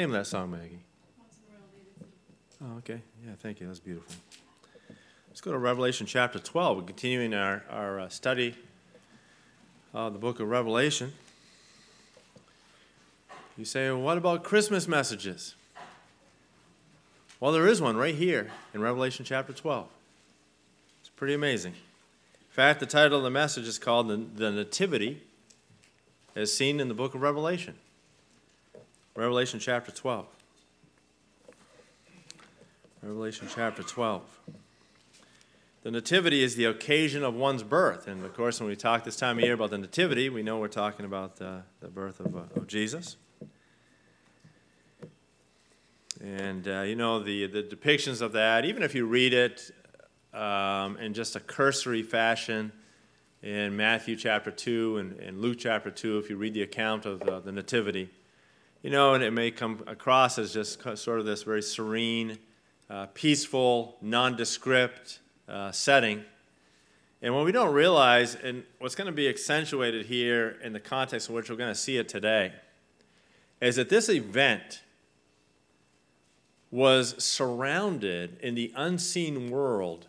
name 0.00 0.14
of 0.14 0.14
that 0.14 0.26
song, 0.26 0.50
Maggie? 0.50 0.78
Oh, 2.64 2.78
okay. 2.78 3.02
Yeah, 3.22 3.32
thank 3.38 3.60
you. 3.60 3.66
That's 3.66 3.80
beautiful. 3.80 4.14
Let's 5.28 5.42
go 5.42 5.52
to 5.52 5.58
Revelation 5.58 6.06
chapter 6.06 6.38
12. 6.38 6.78
We're 6.78 6.82
continuing 6.84 7.34
our, 7.34 7.62
our 7.68 8.00
uh, 8.00 8.08
study 8.08 8.54
of 9.92 10.14
the 10.14 10.18
book 10.18 10.40
of 10.40 10.48
Revelation. 10.48 11.12
You 13.58 13.66
say, 13.66 13.90
well, 13.90 14.00
what 14.00 14.16
about 14.16 14.42
Christmas 14.42 14.88
messages? 14.88 15.54
Well, 17.38 17.52
there 17.52 17.66
is 17.66 17.82
one 17.82 17.98
right 17.98 18.14
here 18.14 18.50
in 18.72 18.80
Revelation 18.80 19.26
chapter 19.26 19.52
12. 19.52 19.86
It's 21.00 21.10
pretty 21.10 21.34
amazing. 21.34 21.72
In 21.72 22.52
fact, 22.52 22.80
the 22.80 22.86
title 22.86 23.18
of 23.18 23.24
the 23.24 23.30
message 23.30 23.68
is 23.68 23.78
called 23.78 24.08
The, 24.08 24.16
the 24.16 24.50
Nativity 24.50 25.20
as 26.34 26.54
seen 26.54 26.80
in 26.80 26.88
the 26.88 26.94
book 26.94 27.14
of 27.14 27.20
Revelation. 27.20 27.74
Revelation 29.20 29.60
chapter 29.60 29.92
12. 29.92 30.26
Revelation 33.02 33.48
chapter 33.54 33.82
12. 33.82 34.22
The 35.82 35.90
Nativity 35.90 36.42
is 36.42 36.56
the 36.56 36.64
occasion 36.64 37.22
of 37.22 37.34
one's 37.34 37.62
birth. 37.62 38.08
And 38.08 38.24
of 38.24 38.32
course, 38.32 38.60
when 38.60 38.70
we 38.70 38.76
talk 38.76 39.04
this 39.04 39.16
time 39.16 39.36
of 39.36 39.44
year 39.44 39.52
about 39.52 39.68
the 39.68 39.76
Nativity, 39.76 40.30
we 40.30 40.42
know 40.42 40.58
we're 40.58 40.68
talking 40.68 41.04
about 41.04 41.38
uh, 41.38 41.58
the 41.80 41.88
birth 41.88 42.18
of, 42.20 42.34
uh, 42.34 42.44
of 42.56 42.66
Jesus. 42.66 43.18
And 46.24 46.66
uh, 46.66 46.80
you 46.80 46.96
know, 46.96 47.22
the, 47.22 47.46
the 47.46 47.62
depictions 47.62 48.22
of 48.22 48.32
that, 48.32 48.64
even 48.64 48.82
if 48.82 48.94
you 48.94 49.04
read 49.04 49.34
it 49.34 49.70
um, 50.32 50.96
in 50.96 51.12
just 51.12 51.36
a 51.36 51.40
cursory 51.40 52.02
fashion 52.02 52.72
in 53.42 53.76
Matthew 53.76 54.16
chapter 54.16 54.50
2 54.50 54.96
and, 54.96 55.20
and 55.20 55.42
Luke 55.42 55.58
chapter 55.58 55.90
2, 55.90 56.16
if 56.16 56.30
you 56.30 56.38
read 56.38 56.54
the 56.54 56.62
account 56.62 57.04
of 57.04 57.20
the, 57.20 57.40
the 57.40 57.52
Nativity, 57.52 58.08
you 58.82 58.90
know, 58.90 59.14
and 59.14 59.22
it 59.22 59.30
may 59.32 59.50
come 59.50 59.82
across 59.86 60.38
as 60.38 60.52
just 60.52 60.82
sort 60.96 61.20
of 61.20 61.26
this 61.26 61.42
very 61.42 61.62
serene, 61.62 62.38
uh, 62.88 63.06
peaceful, 63.12 63.98
nondescript 64.00 65.20
uh, 65.48 65.70
setting. 65.70 66.24
And 67.22 67.34
what 67.34 67.44
we 67.44 67.52
don't 67.52 67.74
realize, 67.74 68.34
and 68.34 68.64
what's 68.78 68.94
going 68.94 69.06
to 69.06 69.12
be 69.12 69.28
accentuated 69.28 70.06
here 70.06 70.56
in 70.62 70.72
the 70.72 70.80
context 70.80 71.28
in 71.28 71.34
which 71.34 71.50
we're 71.50 71.56
going 71.56 71.72
to 71.72 71.78
see 71.78 71.98
it 71.98 72.08
today, 72.08 72.52
is 73.60 73.76
that 73.76 73.90
this 73.90 74.08
event 74.08 74.82
was 76.70 77.22
surrounded 77.22 78.38
in 78.40 78.54
the 78.54 78.72
unseen 78.74 79.50
world 79.50 80.06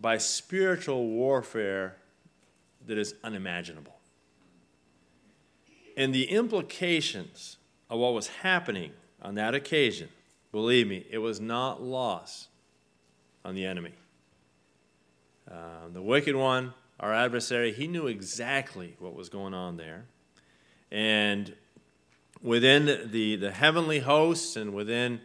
by 0.00 0.16
spiritual 0.16 1.08
warfare 1.08 1.96
that 2.86 2.96
is 2.96 3.14
unimaginable. 3.22 3.96
And 5.96 6.14
the 6.14 6.30
implications 6.30 7.58
of 7.92 7.98
what 7.98 8.14
was 8.14 8.26
happening 8.26 8.90
on 9.20 9.34
that 9.34 9.54
occasion, 9.54 10.08
believe 10.50 10.88
me, 10.88 11.04
it 11.10 11.18
was 11.18 11.42
not 11.42 11.82
lost 11.82 12.48
on 13.44 13.54
the 13.54 13.66
enemy. 13.66 13.92
Uh, 15.50 15.88
the 15.92 16.00
wicked 16.00 16.34
one, 16.34 16.72
our 16.98 17.12
adversary, 17.12 17.70
he 17.70 17.86
knew 17.86 18.06
exactly 18.06 18.96
what 18.98 19.14
was 19.14 19.28
going 19.28 19.52
on 19.52 19.76
there. 19.76 20.06
And 20.90 21.54
within 22.42 23.10
the, 23.10 23.36
the 23.36 23.50
heavenly 23.50 23.98
hosts 23.98 24.56
and 24.56 24.72
within 24.72 25.20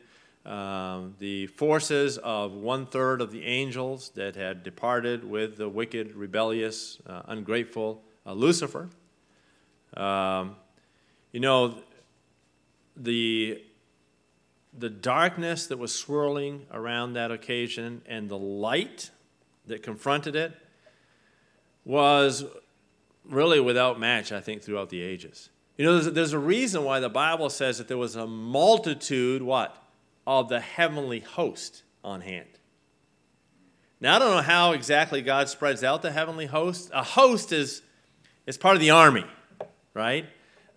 um, 0.46 1.16
the 1.20 1.48
forces 1.48 2.18
of 2.18 2.52
one 2.52 2.86
third 2.86 3.22
of 3.22 3.32
the 3.32 3.46
angels 3.46 4.10
that 4.16 4.36
had 4.36 4.64
departed 4.64 5.24
with 5.24 5.56
the 5.56 5.70
wicked, 5.70 6.16
rebellious, 6.16 7.00
uh, 7.08 7.22
ungrateful 7.28 8.02
uh, 8.26 8.34
Lucifer, 8.34 8.90
um, 9.96 10.58
you 11.32 11.40
know, 11.40 11.78
the, 12.98 13.62
the 14.78 14.90
darkness 14.90 15.68
that 15.68 15.78
was 15.78 15.94
swirling 15.94 16.66
around 16.72 17.14
that 17.14 17.32
occasion 17.32 18.02
and 18.08 18.30
the 18.30 18.38
light 18.38 19.12
that 19.68 19.84
confronted 19.84 20.36
it 20.36 20.54
was 21.86 22.44
really 23.30 23.60
without 23.60 24.00
match, 24.00 24.32
I 24.32 24.42
think, 24.42 24.62
throughout 24.62 24.90
the 24.90 25.02
ages. 25.02 25.50
You 25.78 25.86
know, 25.86 26.00
there's, 26.00 26.14
there's 26.14 26.34
a 26.34 26.40
reason 26.40 26.84
why 26.84 27.00
the 27.00 27.10
Bible 27.10 27.50
says 27.50 27.78
that 27.78 27.88
there 27.88 27.98
was 27.98 28.16
a 28.16 28.26
multitude, 28.26 29.42
what? 29.42 29.76
Of 30.26 30.50
the 30.50 30.60
heavenly 30.60 31.20
host 31.20 31.84
on 32.04 32.22
hand. 32.22 32.48
Now, 34.00 34.16
I 34.16 34.20
don't 34.20 34.32
know 34.32 34.42
how 34.42 34.74
exactly 34.74 35.22
God 35.22 35.50
spreads 35.50 35.84
out 35.84 36.02
the 36.02 36.12
heavenly 36.12 36.46
host. 36.46 36.92
A 36.94 37.04
host 37.04 37.52
is, 37.52 37.82
is 38.46 38.58
part 38.58 38.76
of 38.76 38.82
the 38.82 38.92
army, 38.92 39.26
right? 39.94 40.26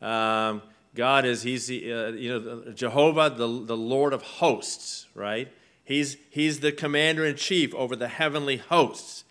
Um, 0.01 0.63
God 0.95 1.25
is, 1.25 1.43
he's, 1.43 1.71
uh, 1.71 2.13
you 2.17 2.41
know, 2.41 2.73
Jehovah, 2.73 3.31
the, 3.31 3.47
the 3.47 3.77
Lord 3.77 4.13
of 4.13 4.23
hosts, 4.23 5.07
right? 5.15 5.49
He's, 5.85 6.17
he's 6.31 6.61
the 6.61 6.73
commander 6.73 7.25
in 7.25 7.37
chief 7.37 7.75
over 7.75 7.97
the 7.97 8.09
heavenly 8.09 8.57
hosts. 8.57 9.25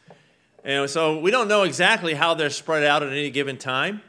And 0.64 0.90
so 0.90 1.20
we 1.20 1.31
don't 1.31 1.47
know 1.47 1.64
exactly 1.64 2.14
how 2.14 2.34
they're 2.34 2.50
spread 2.50 2.84
out 2.84 3.03
at 3.03 3.09
any 3.09 3.30
given 3.30 3.58
time. 3.58 4.02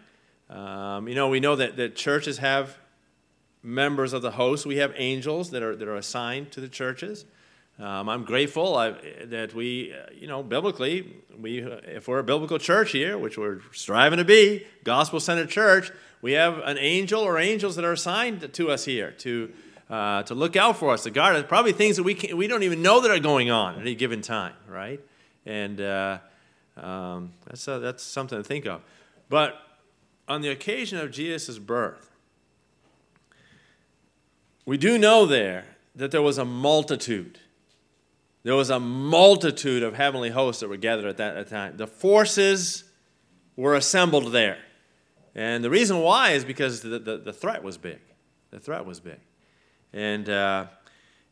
Um, 0.49 1.09
you 1.09 1.15
know, 1.15 1.29
we 1.29 1.41
know 1.41 1.57
that, 1.57 1.77
that 1.77 1.95
churches 1.95 2.39
have 2.39 2.77
members 3.63 4.13
of 4.13 4.23
the 4.23 4.33
host. 4.33 4.67
We 4.67 4.77
have 4.79 4.93
angels 4.97 5.51
that 5.51 5.63
are, 5.63 5.77
that 5.77 5.87
are 5.87 5.97
assigned 5.97 6.51
to 6.53 6.61
the 6.61 6.69
churches. 6.69 7.25
Um, 7.79 8.09
I'm 8.09 8.25
grateful 8.25 8.77
I, 8.77 8.95
that 9.25 9.55
we, 9.55 9.95
uh, 9.95 10.11
you 10.13 10.27
know, 10.27 10.43
biblically, 10.43 11.17
we, 11.39 11.61
if 11.61 12.09
we're 12.09 12.19
a 12.19 12.25
biblical 12.25 12.59
church 12.59 12.93
here, 12.93 13.17
which 13.17 13.39
we're 13.39 13.61
striving 13.73 14.19
to 14.19 14.25
be, 14.25 14.67
gospel 14.85 15.19
centered 15.19 15.49
church, 15.49 15.91
we 16.23 16.33
have 16.33 16.59
an 16.59 16.79
angel 16.79 17.23
or 17.23 17.39
angels 17.39 17.77
that 17.77 17.85
are 17.85 17.93
assigned 17.93 18.53
to 18.53 18.71
us 18.71 18.85
here 18.85 19.13
to, 19.19 19.53
uh, 19.89 20.23
to 20.25 20.35
look 20.35 20.57
out 20.57 20.77
for 20.77 20.93
us, 20.93 21.05
to 21.05 21.11
guard 21.11 21.37
us. 21.37 21.45
Probably 21.49 21.73
things 21.73 21.97
that 21.97 22.03
we, 22.03 22.15
can, 22.15 22.37
we 22.37 22.47
don't 22.47 22.63
even 22.63 22.83
know 22.83 23.01
that 23.01 23.11
are 23.11 23.19
going 23.19 23.51
on 23.51 23.77
at 23.77 23.81
any 23.81 23.95
given 23.95 24.21
time, 24.21 24.55
right? 24.69 25.01
And 25.47 25.81
uh, 25.81 26.19
um, 26.77 27.33
that's, 27.47 27.67
a, 27.69 27.79
that's 27.79 28.03
something 28.03 28.39
to 28.39 28.45
think 28.45 28.67
of. 28.67 28.83
But 29.29 29.55
on 30.29 30.43
the 30.43 30.51
occasion 30.51 30.99
of 30.99 31.11
Jesus' 31.11 31.59
birth, 31.59 32.11
we 34.67 34.77
do 34.77 34.99
know 34.99 35.27
there 35.27 35.65
that 35.97 36.11
there 36.11 36.23
was 36.23 36.39
a 36.39 36.45
multitude. 36.45 37.41
There 38.43 38.55
was 38.55 38.71
a 38.71 38.79
multitude 38.79 39.83
of 39.83 39.95
heavenly 39.95 40.31
hosts 40.31 40.61
that 40.61 40.69
were 40.69 40.77
gathered 40.77 41.07
at 41.07 41.17
that 41.17 41.49
time. 41.49 41.77
The 41.77 41.87
forces 41.87 42.85
were 43.57 43.75
assembled 43.75 44.33
there. 44.33 44.59
And 45.35 45.63
the 45.63 45.71
reason 45.71 46.01
why 46.01 46.31
is 46.31 46.45
because 46.45 46.81
the, 46.81 46.99
the, 46.99 47.19
the 47.19 47.33
threat 47.33 47.63
was 47.63 47.79
big. 47.79 48.01
The 48.51 48.59
threat 48.59 48.85
was 48.85 49.01
big. 49.01 49.21
And, 49.93 50.29
uh, 50.29 50.67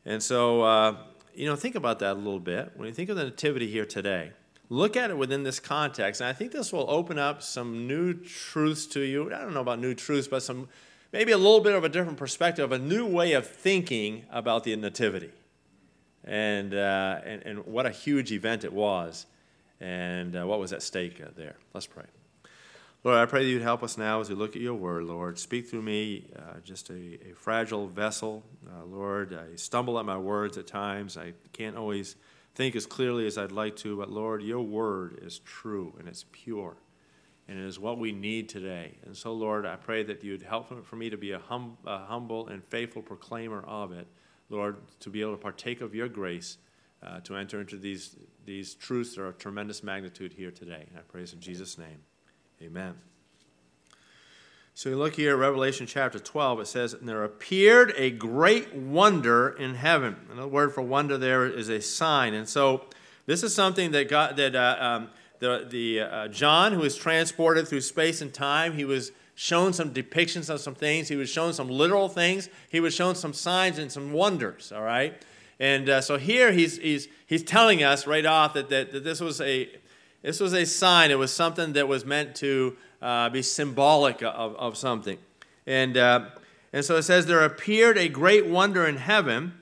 and 0.05 0.23
so, 0.23 0.63
uh, 0.63 0.97
you 1.35 1.47
know, 1.47 1.57
think 1.57 1.75
about 1.75 1.99
that 2.01 2.13
a 2.13 2.19
little 2.19 2.41
bit. 2.41 2.73
When 2.77 2.89
you 2.89 2.95
think 2.95 3.11
of 3.11 3.17
the 3.17 3.25
Nativity 3.25 3.71
here 3.71 3.85
today, 3.85 4.33
look 4.69 4.97
at 4.97 5.11
it 5.11 5.19
within 5.19 5.43
this 5.43 5.61
context. 5.61 6.21
And 6.21 6.29
I 6.29 6.33
think 6.33 6.53
this 6.53 6.73
will 6.73 6.89
open 6.89 7.19
up 7.19 7.43
some 7.43 7.87
new 7.87 8.15
truths 8.15 8.87
to 8.89 9.01
you. 9.01 9.33
I 9.33 9.39
don't 9.39 9.55
know 9.55 9.61
about 9.61 9.81
new 9.81 9.95
truths, 9.95 10.29
but 10.29 10.43
some 10.43 10.69
maybe 11.13 11.33
a 11.33 11.39
little 11.39 11.61
bit 11.61 11.75
of 11.75 11.85
a 11.85 11.89
different 11.89 12.19
perspective, 12.19 12.71
a 12.73 12.79
new 12.79 13.07
way 13.07 13.33
of 13.33 13.47
thinking 13.47 14.25
about 14.31 14.65
the 14.65 14.75
Nativity. 14.77 15.31
And, 16.25 16.75
uh, 16.75 17.21
and, 17.25 17.43
and 17.47 17.67
what 17.67 17.87
a 17.87 17.91
huge 17.91 18.33
event 18.33 18.65
it 18.65 18.73
was, 18.73 19.27
and 19.81 20.37
uh, 20.37 20.47
what 20.47 20.59
was 20.59 20.73
at 20.73 20.83
stake 20.83 21.23
there. 21.37 21.57
Let's 21.73 21.87
pray. 21.87 22.05
Lord, 23.05 23.17
I 23.17 23.27
pray 23.27 23.45
that 23.45 23.51
you'd 23.51 23.63
help 23.63 23.85
us 23.85 23.97
now 23.97 24.21
as 24.21 24.29
we 24.29 24.35
look 24.35 24.57
at 24.57 24.63
your 24.63 24.75
word, 24.75 25.05
Lord. 25.05 25.39
Speak 25.39 25.69
through 25.69 25.83
me, 25.83 26.33
uh, 26.37 26.59
just 26.65 26.91
a, 26.91 27.31
a, 27.31 27.35
fragile 27.37 27.87
vessel. 27.87 28.45
Uh, 28.67 28.85
Lord, 28.85 29.33
I 29.33 29.55
stumble 29.55 30.01
at 30.01 30.05
my 30.05 30.19
words 30.19 30.59
at 30.59 30.67
times. 30.67 31.17
I 31.17 31.35
can't 31.53 31.77
always 31.77 32.17
think 32.57 32.75
as 32.75 32.87
clearly 32.87 33.25
as 33.29 33.39
I'd 33.39 33.53
like 33.53 33.77
to, 33.77 33.97
but 33.97 34.11
Lord, 34.11 34.43
your 34.43 34.63
word 34.63 35.21
is 35.23 35.39
true 35.39 35.95
and 35.97 36.09
it's 36.09 36.25
pure. 36.33 36.77
And 37.47 37.57
it 37.61 37.65
is 37.65 37.79
what 37.79 37.99
we 37.99 38.11
need 38.11 38.49
today. 38.49 38.99
And 39.07 39.17
so, 39.17 39.33
Lord, 39.33 39.65
I 39.65 39.77
pray 39.77 40.03
that 40.03 40.25
you'd 40.25 40.43
help 40.43 40.85
for 40.85 40.97
me 40.97 41.09
to 41.09 41.17
be 41.17 41.31
a, 41.31 41.39
hum, 41.39 41.79
a 41.87 41.99
humble 41.99 42.49
and 42.49 42.65
faithful 42.65 43.03
proclaimer 43.03 43.63
of 43.63 43.93
it. 43.93 44.09
Lord, 44.51 44.77
to 45.01 45.09
be 45.09 45.21
able 45.21 45.33
to 45.33 45.39
partake 45.39 45.83
of 45.83 45.95
your 45.95 46.09
grace, 46.09 46.59
uh, 47.05 47.21
to 47.21 47.37
enter 47.37 47.61
into 47.61 47.77
these, 47.77 48.17
these 48.45 48.75
truths 48.75 49.15
that 49.15 49.23
are 49.23 49.29
of 49.29 49.39
tremendous 49.39 49.85
magnitude 49.85 50.33
here 50.33 50.51
today. 50.51 50.87
And 50.91 50.99
I 50.99 51.03
praise 51.03 51.33
in 51.33 51.39
Jesus' 51.39 51.79
name. 51.79 52.01
Amen. 52.61 52.95
So 54.75 54.89
you 54.89 54.97
look 54.97 55.15
here 55.15 55.33
at 55.33 55.39
Revelation 55.39 55.87
chapter 55.87 56.19
12, 56.19 56.61
it 56.61 56.67
says, 56.67 56.93
And 56.93 57.09
there 57.09 57.23
appeared 57.23 57.95
a 57.97 58.11
great 58.11 58.75
wonder 58.75 59.51
in 59.51 59.75
heaven. 59.75 60.17
And 60.29 60.39
the 60.41 60.49
word 60.49 60.75
for 60.75 60.83
wonder 60.83 61.17
there 61.17 61.47
is 61.47 61.69
a 61.69 61.81
sign. 61.81 62.35
And 62.35 62.49
so 62.49 62.87
this 63.27 63.45
is 63.45 63.55
something 63.55 63.93
that, 63.93 64.09
got, 64.09 64.37
that 64.37 64.57
uh, 64.57 64.77
um, 64.81 65.11
the, 65.39 65.67
the 65.71 66.01
uh, 66.01 66.29
John, 66.29 66.73
who 66.73 66.81
was 66.81 66.97
transported 66.97 67.69
through 67.69 67.81
space 67.83 68.21
and 68.23 68.35
time, 68.35 68.73
he 68.73 68.85
was 68.85 69.13
shown 69.37 69.73
some 69.73 69.95
depictions 69.95 70.51
of 70.51 70.61
some 70.61 70.75
things. 70.75 71.07
He 71.07 71.17
was 71.17 71.31
shown 71.31 71.53
some 71.53 71.69
literal 71.69 72.09
things. 72.09 72.49
He 72.71 72.81
was 72.81 72.93
shown 72.93 73.15
some 73.15 73.33
signs 73.33 73.79
and 73.79 73.91
some 73.91 74.13
wonders, 74.13 74.73
all 74.73 74.83
right? 74.83 75.15
And 75.61 75.89
uh, 75.89 76.01
so 76.01 76.19
here 76.19 76.51
he's, 76.51 76.79
he's, 76.79 77.07
he's 77.27 77.45
telling 77.45 77.85
us 77.85 78.05
right 78.05 78.27
off 78.27 78.55
that, 78.55 78.69
that, 78.71 78.91
that 78.93 79.05
this 79.05 79.21
was 79.21 79.41
a, 79.41 79.69
this 80.23 80.41
was 80.41 80.53
a 80.53 80.65
sign. 80.67 81.11
It 81.11 81.19
was 81.19 81.33
something 81.33 81.75
that 81.75 81.89
was 81.89 82.05
meant 82.05 82.35
to 82.37 82.77
uh, 83.01 83.29
be 83.31 83.43
symbolic 83.43 84.23
of, 84.23 84.57
of 84.57 84.77
something. 84.77 85.19
And, 85.67 85.97
uh, 85.97 86.31
And 86.73 86.85
so 86.85 86.97
it 86.97 87.03
says, 87.03 87.27
There 87.27 87.45
appeared 87.45 87.97
a 87.97 88.09
great 88.09 88.47
wonder 88.47 88.87
in 88.87 88.97
heaven. 88.97 89.55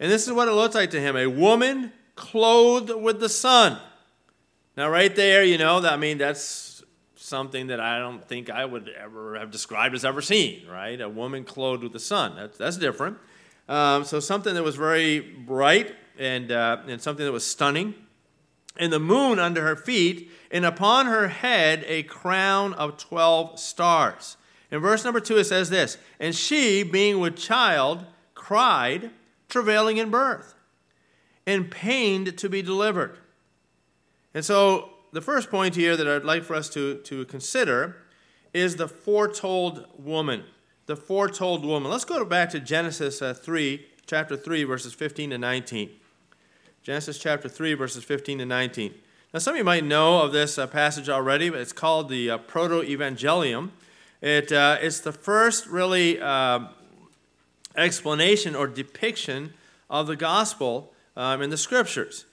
And 0.00 0.10
this 0.10 0.26
is 0.26 0.32
what 0.32 0.48
it 0.48 0.52
looked 0.52 0.74
like 0.74 0.90
to 0.90 1.00
him 1.00 1.16
a 1.16 1.26
woman 1.26 1.92
clothed 2.16 2.90
with 2.90 3.20
the 3.20 3.28
sun. 3.28 3.78
Now, 4.76 4.88
right 4.88 5.14
there, 5.14 5.44
you 5.44 5.58
know, 5.58 5.78
I 5.78 5.96
mean, 5.96 6.18
that's 6.18 6.82
something 7.14 7.68
that 7.68 7.80
I 7.80 7.98
don't 7.98 8.22
think 8.24 8.50
I 8.50 8.64
would 8.64 8.88
ever 8.88 9.38
have 9.38 9.50
described 9.50 9.94
as 9.94 10.04
ever 10.04 10.20
seen, 10.20 10.66
right? 10.68 11.00
A 11.00 11.08
woman 11.08 11.44
clothed 11.44 11.82
with 11.82 11.92
the 11.92 12.00
sun. 12.00 12.34
That's, 12.36 12.58
that's 12.58 12.76
different. 12.76 13.18
Um, 13.68 14.04
so, 14.04 14.20
something 14.20 14.54
that 14.54 14.62
was 14.62 14.76
very 14.76 15.20
bright 15.20 15.94
and, 16.18 16.50
uh, 16.50 16.78
and 16.86 17.00
something 17.00 17.24
that 17.24 17.32
was 17.32 17.46
stunning. 17.46 17.94
And 18.76 18.92
the 18.92 18.98
moon 18.98 19.38
under 19.38 19.62
her 19.62 19.76
feet, 19.76 20.30
and 20.50 20.64
upon 20.64 21.06
her 21.06 21.28
head 21.28 21.84
a 21.86 22.02
crown 22.02 22.74
of 22.74 22.96
12 22.96 23.58
stars. 23.58 24.36
In 24.70 24.80
verse 24.80 25.04
number 25.04 25.20
two, 25.20 25.36
it 25.36 25.44
says 25.44 25.70
this 25.70 25.98
And 26.18 26.34
she, 26.34 26.82
being 26.82 27.20
with 27.20 27.36
child, 27.36 28.04
cried, 28.34 29.10
travailing 29.48 29.98
in 29.98 30.10
birth, 30.10 30.54
and 31.46 31.70
pained 31.70 32.36
to 32.38 32.48
be 32.48 32.62
delivered. 32.62 33.18
And 34.34 34.44
so, 34.44 34.90
the 35.12 35.20
first 35.20 35.48
point 35.48 35.76
here 35.76 35.96
that 35.96 36.08
I'd 36.08 36.24
like 36.24 36.42
for 36.42 36.56
us 36.56 36.68
to, 36.70 36.96
to 36.96 37.24
consider 37.26 37.96
is 38.52 38.76
the 38.76 38.88
foretold 38.88 39.86
woman. 39.96 40.42
The 40.86 40.96
foretold 40.96 41.64
woman. 41.64 41.90
Let's 41.90 42.04
go 42.04 42.24
back 42.24 42.50
to 42.50 42.60
Genesis 42.60 43.22
uh, 43.22 43.32
3, 43.32 43.86
chapter 44.06 44.36
3, 44.36 44.64
verses 44.64 44.92
15 44.92 45.30
to 45.30 45.38
19. 45.38 45.90
Genesis 46.84 47.18
chapter 47.18 47.48
3, 47.48 47.72
verses 47.72 48.04
15 48.04 48.40
to 48.40 48.44
19. 48.44 48.92
Now, 49.32 49.38
some 49.38 49.54
of 49.54 49.56
you 49.58 49.64
might 49.64 49.84
know 49.84 50.20
of 50.20 50.32
this 50.32 50.58
uh, 50.58 50.66
passage 50.66 51.08
already, 51.08 51.48
but 51.48 51.58
it's 51.60 51.72
called 51.72 52.10
the 52.10 52.32
uh, 52.32 52.36
Proto 52.36 52.82
Evangelium. 52.82 53.70
It, 54.20 54.52
uh, 54.52 54.76
it's 54.82 55.00
the 55.00 55.10
first 55.10 55.66
really 55.66 56.20
uh, 56.20 56.66
explanation 57.74 58.54
or 58.54 58.66
depiction 58.66 59.54
of 59.88 60.06
the 60.06 60.14
gospel 60.14 60.92
um, 61.16 61.40
in 61.40 61.48
the 61.48 61.56
scriptures. 61.56 62.26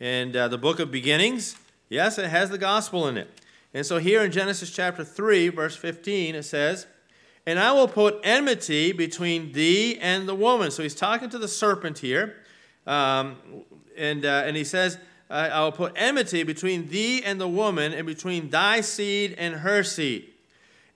And 0.00 0.34
uh, 0.34 0.48
the 0.48 0.56
book 0.56 0.80
of 0.80 0.90
beginnings, 0.90 1.56
yes, 1.90 2.16
it 2.16 2.30
has 2.30 2.48
the 2.48 2.56
gospel 2.56 3.06
in 3.08 3.18
it. 3.18 3.28
And 3.74 3.84
so 3.84 3.98
here 3.98 4.24
in 4.24 4.32
Genesis 4.32 4.70
chapter 4.70 5.04
3, 5.04 5.50
verse 5.50 5.76
15, 5.76 6.34
it 6.34 6.44
says, 6.44 6.86
And 7.44 7.58
I 7.58 7.72
will 7.72 7.88
put 7.88 8.20
enmity 8.24 8.92
between 8.92 9.52
thee 9.52 9.98
and 10.00 10.26
the 10.26 10.34
woman. 10.34 10.70
So 10.70 10.82
he's 10.82 10.94
talking 10.94 11.28
to 11.28 11.38
the 11.38 11.46
serpent 11.46 11.98
here. 11.98 12.36
Um, 12.86 13.36
and, 13.98 14.24
uh, 14.24 14.44
and 14.46 14.56
he 14.56 14.64
says, 14.64 14.98
I 15.30 15.60
will 15.60 15.72
put 15.72 15.92
enmity 15.94 16.42
between 16.42 16.88
thee 16.88 17.22
and 17.22 17.38
the 17.38 17.48
woman, 17.48 17.92
and 17.92 18.06
between 18.06 18.48
thy 18.48 18.80
seed 18.80 19.34
and 19.36 19.56
her 19.56 19.82
seed. 19.82 20.30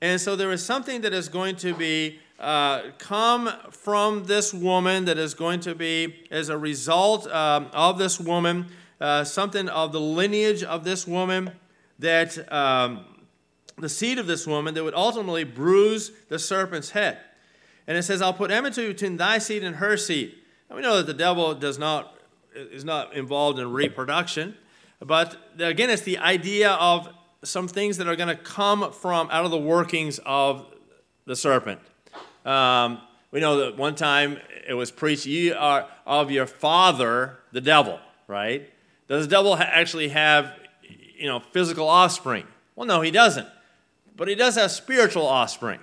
And 0.01 0.19
so 0.19 0.37
there 0.37 0.51
is 0.51 0.65
something 0.65 1.03
that 1.03 1.13
is 1.13 1.29
going 1.29 1.57
to 1.57 1.75
be 1.75 2.19
uh, 2.41 2.93
come 2.99 3.51
from 3.71 4.25
this 4.25 4.55
woman 4.55 5.05
that 5.05 5.19
is 5.19 5.35
going 5.35 5.61
to 5.61 5.75
be 5.75 6.15
as 6.31 6.49
a 6.49 6.57
result 6.57 7.31
um, 7.31 7.69
of 7.75 7.99
this 7.99 8.19
woman 8.19 8.69
uh, 9.03 9.25
something 9.25 9.69
of 9.69 9.91
the 9.91 10.01
lineage 10.01 10.63
of 10.63 10.85
this 10.85 11.09
woman, 11.09 11.51
that 11.99 12.53
um, 12.53 13.05
the 13.77 13.89
seed 13.89 14.17
of 14.17 14.29
this 14.29 14.47
woman 14.47 14.75
that 14.75 14.85
would 14.85 14.95
ultimately 14.95 15.43
bruise 15.43 16.13
the 16.29 16.39
serpent's 16.39 16.91
head. 16.91 17.19
And 17.89 17.99
it 17.99 18.05
says, 18.05 18.23
I'll 18.23 18.33
put 18.33 18.53
enmity 18.53 18.87
between 18.87 19.17
thy 19.17 19.39
seed 19.39 19.65
and 19.65 19.77
her 19.77 19.97
seed. 19.97 20.37
And 20.69 20.77
we 20.77 20.83
know 20.83 20.99
that 20.99 21.07
the 21.07 21.15
devil 21.15 21.53
does 21.53 21.81
not, 21.81 22.17
is 22.55 22.85
not 22.85 23.15
involved 23.15 23.59
in 23.59 23.73
reproduction, 23.73 24.57
but 25.01 25.37
again, 25.59 25.91
it's 25.91 26.03
the 26.03 26.19
idea 26.19 26.71
of 26.73 27.09
some 27.43 27.67
things 27.67 27.97
that 27.97 28.07
are 28.07 28.17
going 28.17 28.29
to 28.29 28.43
come 28.43 28.93
from 28.93 29.29
out 29.31 29.45
of 29.45 29.51
the 29.51 29.59
workings 29.59 30.21
of 30.25 30.67
the 31.25 31.35
serpent. 31.35 31.81
Um, 32.45 33.01
we 33.31 33.41
know 33.41 33.57
that 33.59 33.77
one 33.77 33.95
time 33.95 34.39
it 34.69 34.75
was 34.75 34.91
preached, 34.91 35.27
"You 35.27 35.55
are 35.59 35.89
of 36.07 36.31
your 36.31 36.47
father, 36.47 37.39
the 37.53 37.61
devil." 37.61 37.99
Right? 38.29 38.71
Does 39.09 39.27
the 39.27 39.31
devil 39.31 39.57
actually 39.57 40.09
have, 40.09 40.53
you 41.19 41.27
know, 41.27 41.41
physical 41.41 41.89
offspring? 41.89 42.47
Well, 42.77 42.87
no, 42.87 43.01
he 43.01 43.11
doesn't. 43.11 43.49
But 44.17 44.29
he 44.29 44.35
does 44.35 44.55
have 44.55 44.71
spiritual 44.71 45.27
offspring. 45.27 45.81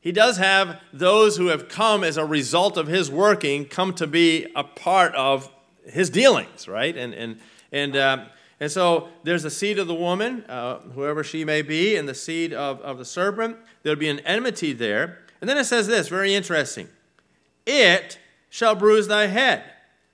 He 0.00 0.12
does 0.12 0.36
have 0.36 0.80
those 0.92 1.36
who 1.38 1.46
have 1.46 1.68
come 1.68 2.04
as 2.04 2.16
a 2.16 2.24
result 2.24 2.76
of 2.76 2.86
his 2.86 3.10
working 3.10 3.64
come 3.64 3.94
to 3.94 4.06
be 4.06 4.46
a 4.54 4.62
part 4.62 5.14
of 5.14 5.50
his 5.90 6.10
dealings, 6.10 6.68
right? 6.68 6.96
And 6.96 7.14
and 7.14 7.38
and 7.72 7.96
um, 7.96 8.26
and 8.60 8.70
so 8.70 9.08
there's 9.22 9.44
the 9.44 9.50
seed 9.50 9.78
of 9.78 9.86
the 9.86 9.94
woman, 9.94 10.44
uh, 10.48 10.80
whoever 10.94 11.22
she 11.22 11.44
may 11.44 11.62
be, 11.62 11.96
and 11.96 12.08
the 12.08 12.14
seed 12.14 12.52
of, 12.52 12.80
of 12.80 12.98
the 12.98 13.04
serpent. 13.04 13.56
There'll 13.82 13.98
be 13.98 14.08
an 14.08 14.20
enmity 14.20 14.72
there. 14.72 15.18
And 15.40 15.48
then 15.48 15.56
it 15.56 15.64
says 15.64 15.86
this, 15.86 16.08
very 16.08 16.34
interesting. 16.34 16.88
It 17.66 18.18
shall 18.50 18.74
bruise 18.74 19.06
thy 19.06 19.26
head. 19.26 19.62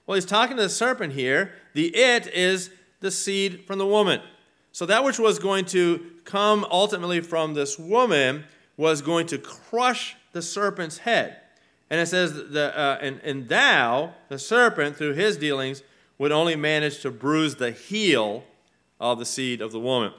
Well, 0.06 0.16
he's 0.16 0.26
talking 0.26 0.56
to 0.56 0.62
the 0.62 0.68
serpent 0.68 1.14
here, 1.14 1.52
the 1.72 1.94
it 1.96 2.26
is 2.26 2.70
the 3.00 3.10
seed 3.10 3.64
from 3.66 3.78
the 3.78 3.86
woman. 3.86 4.20
So 4.72 4.84
that 4.86 5.04
which 5.04 5.18
was 5.18 5.38
going 5.38 5.64
to 5.66 6.04
come 6.24 6.66
ultimately 6.70 7.20
from 7.20 7.54
this 7.54 7.78
woman 7.78 8.44
was 8.76 9.00
going 9.00 9.26
to 9.28 9.38
crush 9.38 10.16
the 10.32 10.42
serpent's 10.42 10.98
head. 10.98 11.40
And 11.90 12.00
it 12.00 12.06
says, 12.06 12.34
the, 12.34 12.76
uh, 12.76 12.98
and, 13.00 13.20
and 13.22 13.48
thou, 13.48 14.14
the 14.28 14.38
serpent, 14.38 14.96
through 14.96 15.14
his 15.14 15.36
dealings, 15.36 15.82
would 16.19 16.32
only 16.32 16.56
manage 16.56 17.00
to 17.02 17.10
bruise 17.10 17.56
the 17.56 17.70
heel 17.70 18.44
of 19.00 19.19
the 19.19 19.26
seed 19.26 19.60
of 19.60 19.72
the 19.72 19.81
woman. 19.81 20.12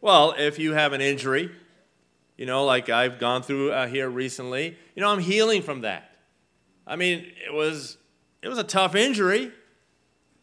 Well, 0.00 0.34
if 0.36 0.58
you 0.58 0.72
have 0.72 0.92
an 0.92 1.00
injury, 1.00 1.50
you 2.36 2.46
know, 2.46 2.64
like 2.64 2.88
I've 2.88 3.18
gone 3.18 3.42
through 3.42 3.72
uh, 3.72 3.86
here 3.86 4.08
recently, 4.08 4.76
you 4.94 5.02
know, 5.02 5.08
I'm 5.08 5.20
healing 5.20 5.62
from 5.62 5.82
that. 5.82 6.10
I 6.86 6.96
mean, 6.96 7.26
it 7.46 7.52
was, 7.52 7.98
it 8.42 8.48
was 8.48 8.58
a 8.58 8.64
tough 8.64 8.94
injury 8.94 9.52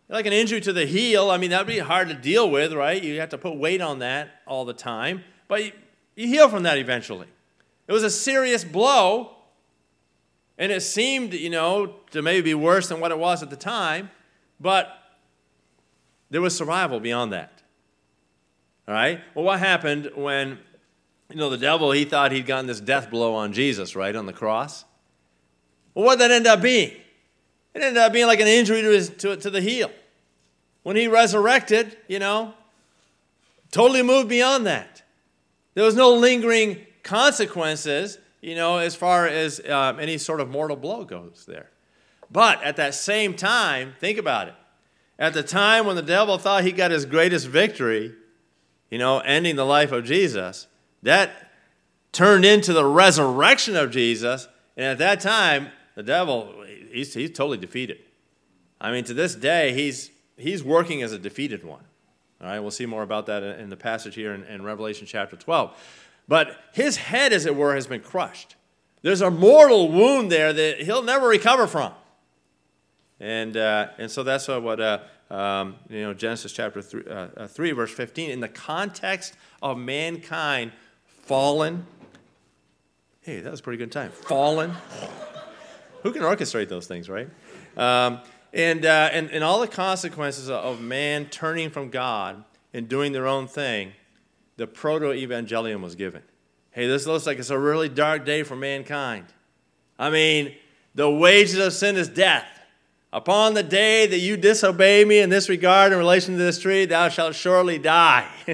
like 0.10 0.26
an 0.26 0.34
injury 0.34 0.60
to 0.62 0.74
the 0.74 0.86
heel, 0.86 1.30
I 1.30 1.38
mean, 1.38 1.52
that 1.52 1.60
would 1.60 1.72
be 1.72 1.80
hard 1.80 2.10
to 2.10 2.16
deal 2.16 2.50
with, 2.50 2.74
right? 2.74 3.02
You 3.02 3.20
have 3.20 3.30
to 3.30 3.38
put 3.38 3.56
weight 3.56 3.80
on 3.80 4.00
that 4.00 4.42
all 4.48 4.66
the 4.66 4.74
time. 4.74 5.24
But 5.48 5.66
you, 5.66 5.72
you 6.16 6.28
heal 6.28 6.50
from 6.50 6.64
that 6.64 6.80
eventually. 6.80 7.28
It 7.88 7.94
was 7.94 8.04
a 8.04 8.10
serious 8.10 8.64
blow, 8.64 9.36
and 10.60 10.74
it 10.74 10.82
seemed, 10.82 11.34
you 11.34 11.50
know, 11.50 11.96
to 12.12 12.22
maybe 12.22 12.42
be 12.42 12.54
worse 12.54 12.90
than 12.90 13.00
what 13.00 13.12
it 13.12 13.18
was 13.18 13.42
at 13.42 13.50
the 13.50 13.56
time, 13.56 14.12
but 14.60 14.90
there 16.30 16.42
was 16.42 16.56
survival 16.56 17.00
beyond 17.00 17.32
that. 17.32 17.64
All 18.88 18.94
right? 18.94 19.22
Well, 19.34 19.46
what 19.46 19.60
happened 19.60 20.12
when, 20.16 20.60
you 21.30 21.38
know, 21.38 21.50
the 21.50 21.58
devil, 21.58 21.92
he 21.92 22.04
thought 22.04 22.34
he'd 22.34 22.46
gotten 22.46 22.68
this 22.68 22.82
death 22.82 23.10
blow 23.10 23.36
on 23.36 23.54
Jesus, 23.54 23.96
right, 23.96 24.14
on 24.14 24.26
the 24.26 24.34
cross? 24.34 24.84
Well, 25.96 26.06
what 26.06 26.20
did 26.20 26.30
that 26.30 26.32
end 26.32 26.46
up 26.46 26.62
being? 26.62 26.92
It 27.74 27.82
ended 27.82 27.98
up 27.98 28.12
being 28.12 28.28
like 28.28 28.42
an 28.42 28.48
injury 28.48 28.82
to, 28.82 28.90
his, 28.90 29.10
to, 29.10 29.38
to 29.38 29.50
the 29.50 29.62
heel. 29.62 29.90
When 30.84 30.98
he 30.98 31.08
resurrected, 31.08 31.98
you 32.10 32.20
know, 32.20 32.54
totally 33.72 34.04
moved 34.04 34.28
beyond 34.28 34.66
that. 34.66 35.04
There 35.74 35.86
was 35.86 35.96
no 35.96 36.14
lingering 36.14 36.86
consequences, 37.04 38.18
you 38.42 38.56
know, 38.56 38.78
as 38.78 38.96
far 38.96 39.28
as 39.28 39.60
um, 39.70 40.00
any 40.00 40.18
sort 40.18 40.40
of 40.40 40.50
mortal 40.50 40.78
blow 40.78 41.04
goes 41.04 41.46
there. 41.48 41.70
But 42.32 42.64
at 42.64 42.76
that 42.78 42.94
same 42.94 43.36
time, 43.36 43.96
think 44.00 44.18
about 44.18 44.48
it. 44.48 44.56
At 45.18 45.34
the 45.34 45.44
time 45.44 45.86
when 45.86 45.96
the 45.96 46.02
devil 46.02 46.38
thought 46.38 46.64
he 46.64 46.72
got 46.72 46.92
his 46.92 47.06
greatest 47.06 47.48
victory, 47.48 48.14
you 48.90 48.98
know, 48.98 49.20
ending 49.20 49.56
the 49.56 49.66
life 49.66 49.92
of 49.92 50.06
Jesus, 50.06 50.68
that 51.04 51.52
turned 52.12 52.46
into 52.46 52.74
the 52.74 52.86
resurrection 52.86 53.76
of 53.76 53.92
Jesus. 53.92 54.48
And 54.78 54.86
at 54.86 54.98
that 55.00 55.20
time, 55.20 55.70
the 55.96 56.04
devil, 56.04 56.64
he's, 56.92 57.14
he's 57.14 57.32
totally 57.32 57.58
defeated. 57.58 58.00
I 58.80 58.92
mean, 58.92 59.04
to 59.06 59.14
this 59.14 59.36
day, 59.36 59.74
he's, 59.74 60.10
he's 60.38 60.64
working 60.64 61.02
as 61.02 61.12
a 61.12 61.20
defeated 61.20 61.64
one. 61.64 61.84
All 62.42 62.48
right, 62.48 62.60
we'll 62.60 62.72
see 62.72 62.86
more 62.86 63.04
about 63.04 63.26
that 63.26 63.44
in 63.44 63.70
the 63.70 63.76
passage 63.76 64.16
here 64.16 64.34
in, 64.34 64.46
in 64.46 64.64
Revelation 64.64 65.06
chapter 65.06 65.36
12. 65.36 65.76
But 66.30 66.56
his 66.74 66.98
head, 66.98 67.34
as 67.34 67.48
it 67.48 67.56
were, 67.56 67.74
has 67.74 67.88
been 67.88 68.02
crushed. 68.02 68.56
There's 69.02 69.22
a 69.22 69.32
mortal 69.32 69.92
wound 69.92 70.32
there 70.32 70.54
that 70.54 70.82
he'll 70.82 71.02
never 71.02 71.28
recover 71.28 71.66
from. 71.66 71.92
And, 73.20 73.58
uh, 73.58 73.88
and 73.98 74.12
so 74.12 74.22
that's 74.22 74.48
what, 74.48 74.80
uh, 74.80 75.00
um, 75.32 75.76
you 75.90 76.02
know, 76.02 76.14
Genesis 76.14 76.54
chapter 76.54 76.84
three, 76.84 77.04
uh, 77.10 77.28
uh, 77.36 77.48
3, 77.48 77.72
verse 77.72 77.92
15, 77.92 78.30
in 78.30 78.42
the 78.42 78.48
context 78.48 79.34
of 79.64 79.80
mankind 79.80 80.72
fallen. 81.24 81.88
Hey, 83.22 83.40
that 83.40 83.50
was 83.50 83.60
a 83.60 83.64
pretty 83.64 83.80
good 83.80 83.92
time. 83.92 84.12
Fallen. 84.12 84.74
Who 86.04 86.14
can 86.14 86.22
orchestrate 86.22 86.70
those 86.70 86.86
things, 86.86 87.10
right? 87.10 87.28
Um, 87.76 88.20
and, 88.54 88.86
uh, 88.86 89.10
and, 89.12 89.32
and 89.32 89.44
all 89.44 89.60
the 89.60 89.68
consequences 89.68 90.48
of 90.50 90.80
man 90.80 91.26
turning 91.26 91.72
from 91.72 91.90
God 91.90 92.44
and 92.72 92.88
doing 92.88 93.14
their 93.14 93.26
own 93.26 93.48
thing, 93.48 93.94
the 94.60 94.68
proto 94.68 95.06
evangelium 95.06 95.82
was 95.82 95.96
given. 95.96 96.22
Hey, 96.72 96.86
this 96.86 97.08
looks 97.08 97.26
like 97.26 97.40
it's 97.40 97.50
a 97.50 97.58
really 97.58 97.88
dark 97.88 98.26
day 98.26 98.44
for 98.44 98.58
mankind. 98.58 99.26
I 99.98 100.10
mean, 100.10 100.54
the 100.94 101.10
wages 101.10 101.58
of 101.58 101.72
sin 101.72 101.96
is 101.96 102.10
death. 102.10 102.46
Upon 103.14 103.54
the 103.54 103.64
day 103.64 104.06
that 104.06 104.20
you 104.20 104.36
disobey 104.36 105.06
me 105.06 105.20
in 105.20 105.30
this 105.30 105.48
regard 105.48 105.94
in 105.94 105.98
relation 105.98 106.34
to 106.34 106.44
this 106.44 106.60
tree, 106.60 106.86
thou 106.86 107.08
shalt 107.08 107.36
surely 107.36 107.80
die. 107.80 108.28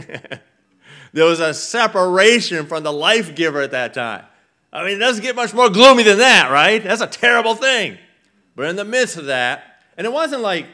there 1.12 1.26
was 1.26 1.40
a 1.40 1.56
separation 1.56 2.68
from 2.68 2.84
the 2.84 2.94
life 2.94 3.34
giver 3.36 3.62
at 3.62 3.72
that 3.72 3.96
time. 3.96 4.26
I 4.72 4.86
mean, 4.86 4.98
it 4.98 5.00
doesn't 5.00 5.24
get 5.24 5.36
much 5.36 5.56
more 5.56 5.72
gloomy 5.72 6.04
than 6.04 6.20
that, 6.20 6.52
right? 6.52 6.84
That's 6.84 7.02
a 7.02 7.08
terrible 7.08 7.56
thing. 7.56 7.98
But 8.56 8.70
in 8.70 8.76
the 8.76 8.86
midst 8.86 9.18
of 9.18 9.26
that, 9.26 9.82
and 9.98 10.06
it 10.06 10.14
wasn't 10.14 10.44
like, 10.44 10.68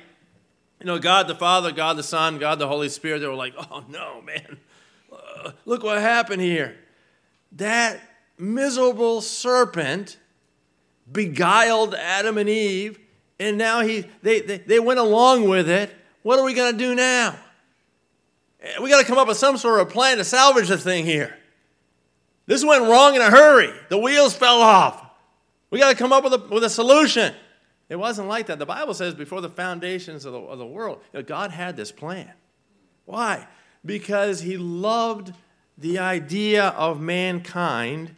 you 0.82 0.88
know, 0.88 1.00
God 1.00 1.28
the 1.28 1.36
Father, 1.36 1.72
God 1.72 1.96
the 1.96 2.04
Son, 2.04 2.38
God 2.38 2.60
the 2.60 2.68
Holy 2.68 2.90
Spirit, 2.90 3.20
they 3.20 3.28
were 3.28 3.34
like, 3.34 3.54
oh 3.58 3.86
no, 3.88 4.22
man, 4.22 4.58
look 5.66 5.84
what 5.84 6.00
happened 6.00 6.42
here. 6.42 6.78
That 7.54 8.00
miserable 8.38 9.22
serpent 9.22 10.18
beguiled 11.12 11.96
Adam 11.96 12.38
and 12.38 12.50
Eve, 12.50 13.00
and 13.40 13.58
now 13.58 13.82
he, 13.82 14.06
they, 14.22 14.42
they, 14.42 14.58
they 14.60 14.80
went 14.80 15.00
along 15.00 15.48
with 15.50 15.70
it. 15.70 15.94
What 16.24 16.40
are 16.40 16.46
we 16.46 16.54
going 16.54 16.72
to 16.72 16.78
do 16.78 16.96
now? 16.96 17.38
Eh, 18.62 18.80
we 18.82 18.90
got 18.90 19.00
to 19.00 19.06
come 19.06 19.18
up 19.18 19.28
with 19.28 19.38
some 19.38 19.58
sort 19.58 19.82
of 19.82 19.90
plan 19.90 20.18
to 20.18 20.24
salvage 20.24 20.68
the 20.68 20.78
thing 20.78 21.06
here. 21.06 21.38
This 22.46 22.64
went 22.64 22.84
wrong 22.84 23.16
in 23.16 23.22
a 23.22 23.30
hurry. 23.30 23.72
The 23.90 23.98
wheels 23.98 24.36
fell 24.36 24.62
off. 24.62 25.04
We 25.70 25.80
got 25.80 25.90
to 25.90 25.96
come 25.96 26.12
up 26.12 26.24
with 26.24 26.34
a, 26.34 26.38
with 26.38 26.64
a 26.64 26.70
solution. 26.70 27.34
It 27.90 27.96
wasn't 27.98 28.28
like 28.28 28.48
that. 28.48 28.60
The 28.60 28.66
Bible 28.66 28.94
says 28.94 29.14
before 29.14 29.42
the 29.42 29.50
foundations 29.50 30.26
of 30.26 30.34
the, 30.34 30.40
of 30.40 30.60
the 30.60 30.66
world, 30.66 31.00
you 31.14 31.20
know, 31.20 31.24
God 31.24 31.52
had 31.52 31.76
this 31.76 31.92
plan. 31.92 32.32
Why? 33.06 33.48
Because 33.86 34.42
He 34.42 34.58
loved 34.58 35.34
the 35.78 36.00
idea 36.00 36.68
of 36.70 37.02
mankind 37.02 38.16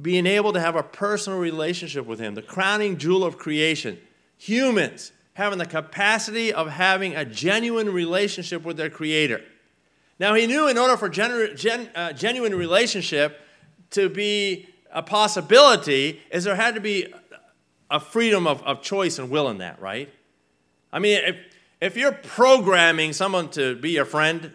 being 0.00 0.26
able 0.26 0.52
to 0.52 0.60
have 0.60 0.76
a 0.76 0.82
personal 0.82 1.38
relationship 1.38 2.06
with 2.06 2.20
Him, 2.20 2.34
the 2.34 2.42
crowning 2.42 2.96
jewel 2.96 3.24
of 3.24 3.38
creation. 3.38 3.98
Humans 4.38 5.12
having 5.34 5.58
the 5.58 5.66
capacity 5.66 6.52
of 6.52 6.68
having 6.68 7.14
a 7.14 7.24
genuine 7.24 7.92
relationship 7.92 8.64
with 8.64 8.76
their 8.76 8.90
Creator. 8.90 9.42
Now, 10.18 10.34
He 10.34 10.46
knew 10.46 10.68
in 10.68 10.78
order 10.78 10.96
for 10.96 11.08
genu- 11.08 11.54
gen- 11.54 11.90
uh, 11.94 12.12
genuine 12.12 12.54
relationship 12.54 13.40
to 13.90 14.08
be 14.08 14.68
a 14.92 15.02
possibility, 15.02 16.20
is 16.30 16.44
there 16.44 16.56
had 16.56 16.74
to 16.74 16.80
be 16.80 17.12
a 17.90 17.98
freedom 18.00 18.46
of, 18.46 18.62
of 18.62 18.82
choice 18.82 19.18
and 19.18 19.30
will 19.30 19.48
in 19.48 19.58
that, 19.58 19.80
right? 19.80 20.12
I 20.92 20.98
mean, 20.98 21.20
if, 21.24 21.36
if 21.80 21.96
you're 21.96 22.12
programming 22.12 23.12
someone 23.12 23.48
to 23.50 23.76
be 23.76 23.90
your 23.90 24.04
friend, 24.04 24.52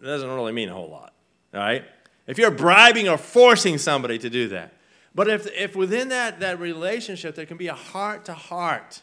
it 0.00 0.04
doesn't 0.04 0.28
really 0.28 0.52
mean 0.52 0.68
a 0.68 0.74
whole 0.74 0.90
lot, 0.90 1.12
all 1.52 1.60
right? 1.60 1.84
if 2.28 2.38
you're 2.38 2.52
bribing 2.52 3.08
or 3.08 3.18
forcing 3.18 3.78
somebody 3.78 4.18
to 4.18 4.30
do 4.30 4.48
that. 4.48 4.74
But 5.14 5.26
if, 5.26 5.48
if 5.56 5.74
within 5.74 6.10
that, 6.10 6.38
that 6.40 6.60
relationship 6.60 7.34
there 7.34 7.46
can 7.46 7.56
be 7.56 7.66
a 7.66 7.74
heart 7.74 8.26
to 8.26 8.34
heart, 8.34 9.02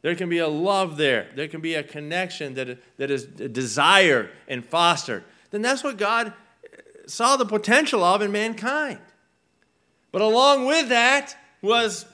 there 0.00 0.14
can 0.14 0.30
be 0.30 0.38
a 0.38 0.48
love 0.48 0.96
there, 0.96 1.28
there 1.34 1.48
can 1.48 1.60
be 1.60 1.74
a 1.74 1.82
connection 1.82 2.54
that, 2.54 2.78
that 2.96 3.10
is 3.10 3.26
desired 3.26 4.30
and 4.48 4.64
fostered, 4.64 5.24
then 5.50 5.60
that's 5.62 5.82
what 5.84 5.98
God 5.98 6.28
uh, 6.28 6.32
saw 7.06 7.36
the 7.36 7.44
potential 7.44 8.04
of 8.04 8.22
in 8.22 8.30
mankind. 8.30 9.00
But 10.12 10.22
along 10.22 10.64
with 10.64 10.88
that 10.88 11.36
was 11.60 12.06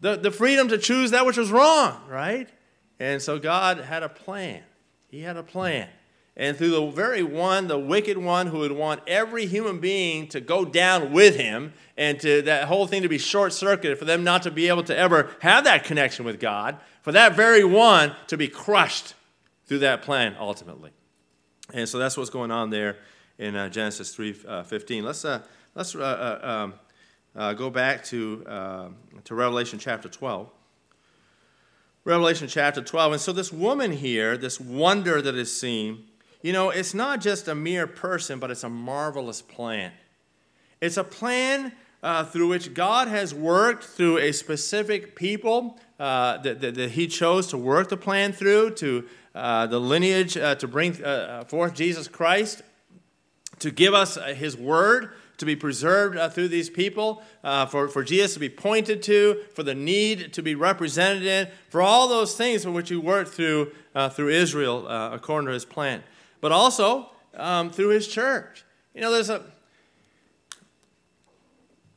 the, 0.00 0.16
the 0.16 0.30
freedom 0.30 0.68
to 0.68 0.78
choose 0.78 1.10
that 1.10 1.26
which 1.26 1.36
was 1.36 1.50
wrong, 1.50 2.00
right? 2.08 2.48
And 2.98 3.20
so 3.20 3.38
God 3.38 3.78
had 3.78 4.02
a 4.02 4.08
plan. 4.08 4.62
He 5.10 5.20
had 5.20 5.36
a 5.36 5.42
plan 5.42 5.88
and 6.36 6.56
through 6.56 6.70
the 6.70 6.86
very 6.86 7.22
one, 7.22 7.68
the 7.68 7.78
wicked 7.78 8.18
one 8.18 8.48
who 8.48 8.58
would 8.58 8.72
want 8.72 9.00
every 9.06 9.46
human 9.46 9.78
being 9.78 10.26
to 10.28 10.40
go 10.40 10.64
down 10.64 11.12
with 11.12 11.36
him 11.36 11.72
and 11.96 12.18
to 12.20 12.42
that 12.42 12.66
whole 12.66 12.88
thing 12.88 13.02
to 13.02 13.08
be 13.08 13.18
short 13.18 13.52
circuited, 13.52 13.98
for 13.98 14.04
them 14.04 14.24
not 14.24 14.42
to 14.42 14.50
be 14.50 14.68
able 14.68 14.82
to 14.82 14.96
ever 14.96 15.30
have 15.40 15.62
that 15.64 15.84
connection 15.84 16.24
with 16.24 16.40
God, 16.40 16.76
for 17.02 17.12
that 17.12 17.36
very 17.36 17.62
one 17.62 18.16
to 18.26 18.36
be 18.36 18.48
crushed 18.48 19.14
through 19.66 19.78
that 19.78 20.02
plan 20.02 20.34
ultimately. 20.38 20.90
And 21.72 21.88
so 21.88 21.98
that's 21.98 22.16
what's 22.16 22.30
going 22.30 22.50
on 22.50 22.70
there 22.70 22.98
in 23.38 23.54
uh, 23.54 23.68
Genesis 23.68 24.14
3:15. 24.14 25.02
Uh, 25.02 25.06
let's 25.06 25.24
uh, 25.24 25.42
let's 25.74 25.94
uh, 25.94 26.00
uh, 26.42 26.46
um, 26.46 26.74
uh, 27.36 27.52
go 27.52 27.70
back 27.70 28.04
to 28.06 28.44
to 29.24 29.34
Revelation 29.34 29.78
chapter 29.78 30.08
12. 30.08 30.50
Revelation 32.04 32.48
chapter 32.48 32.82
12. 32.82 33.12
And 33.12 33.20
so 33.20 33.32
this 33.32 33.50
woman 33.50 33.92
here, 33.92 34.36
this 34.36 34.60
wonder 34.60 35.22
that 35.22 35.34
is 35.36 35.58
seen, 35.58 36.04
you 36.44 36.52
know, 36.52 36.68
it's 36.68 36.92
not 36.92 37.22
just 37.22 37.48
a 37.48 37.54
mere 37.54 37.86
person, 37.86 38.38
but 38.38 38.50
it's 38.50 38.64
a 38.64 38.68
marvelous 38.68 39.40
plan. 39.40 39.92
It's 40.78 40.98
a 40.98 41.02
plan 41.02 41.72
uh, 42.02 42.24
through 42.24 42.48
which 42.48 42.74
God 42.74 43.08
has 43.08 43.34
worked 43.34 43.82
through 43.82 44.18
a 44.18 44.30
specific 44.30 45.16
people 45.16 45.80
uh, 45.98 46.36
that, 46.42 46.60
that, 46.60 46.74
that, 46.74 46.90
He 46.90 47.06
chose 47.06 47.46
to 47.46 47.56
work 47.56 47.88
the 47.88 47.96
plan 47.96 48.34
through, 48.34 48.72
to 48.72 49.06
uh, 49.34 49.68
the 49.68 49.80
lineage 49.80 50.36
uh, 50.36 50.54
to 50.56 50.68
bring 50.68 51.02
uh, 51.02 51.06
uh, 51.06 51.44
forth 51.44 51.72
Jesus 51.72 52.08
Christ, 52.08 52.60
to 53.60 53.70
give 53.70 53.94
us 53.94 54.18
His 54.36 54.54
word 54.54 55.14
to 55.38 55.46
be 55.46 55.56
preserved 55.56 56.18
uh, 56.18 56.28
through 56.28 56.48
these 56.48 56.68
people, 56.68 57.22
uh, 57.42 57.64
for, 57.64 57.88
for 57.88 58.04
Jesus 58.04 58.34
to 58.34 58.40
be 58.40 58.50
pointed 58.50 59.02
to, 59.04 59.40
for 59.54 59.62
the 59.62 59.74
need 59.74 60.34
to 60.34 60.42
be 60.42 60.54
represented 60.54 61.22
in, 61.22 61.48
for 61.70 61.80
all 61.80 62.06
those 62.06 62.36
things 62.36 62.64
for 62.64 62.70
which 62.70 62.90
he 62.90 62.96
worked 62.96 63.30
through, 63.30 63.72
uh, 63.94 64.10
through 64.10 64.28
Israel 64.28 64.86
according 64.86 65.46
to 65.46 65.54
his 65.54 65.64
plan 65.64 66.02
but 66.44 66.52
also 66.52 67.08
um, 67.38 67.70
through 67.70 67.88
his 67.88 68.06
church. 68.06 68.66
You 68.94 69.00
know, 69.00 69.10
there's 69.10 69.30
a 69.30 69.46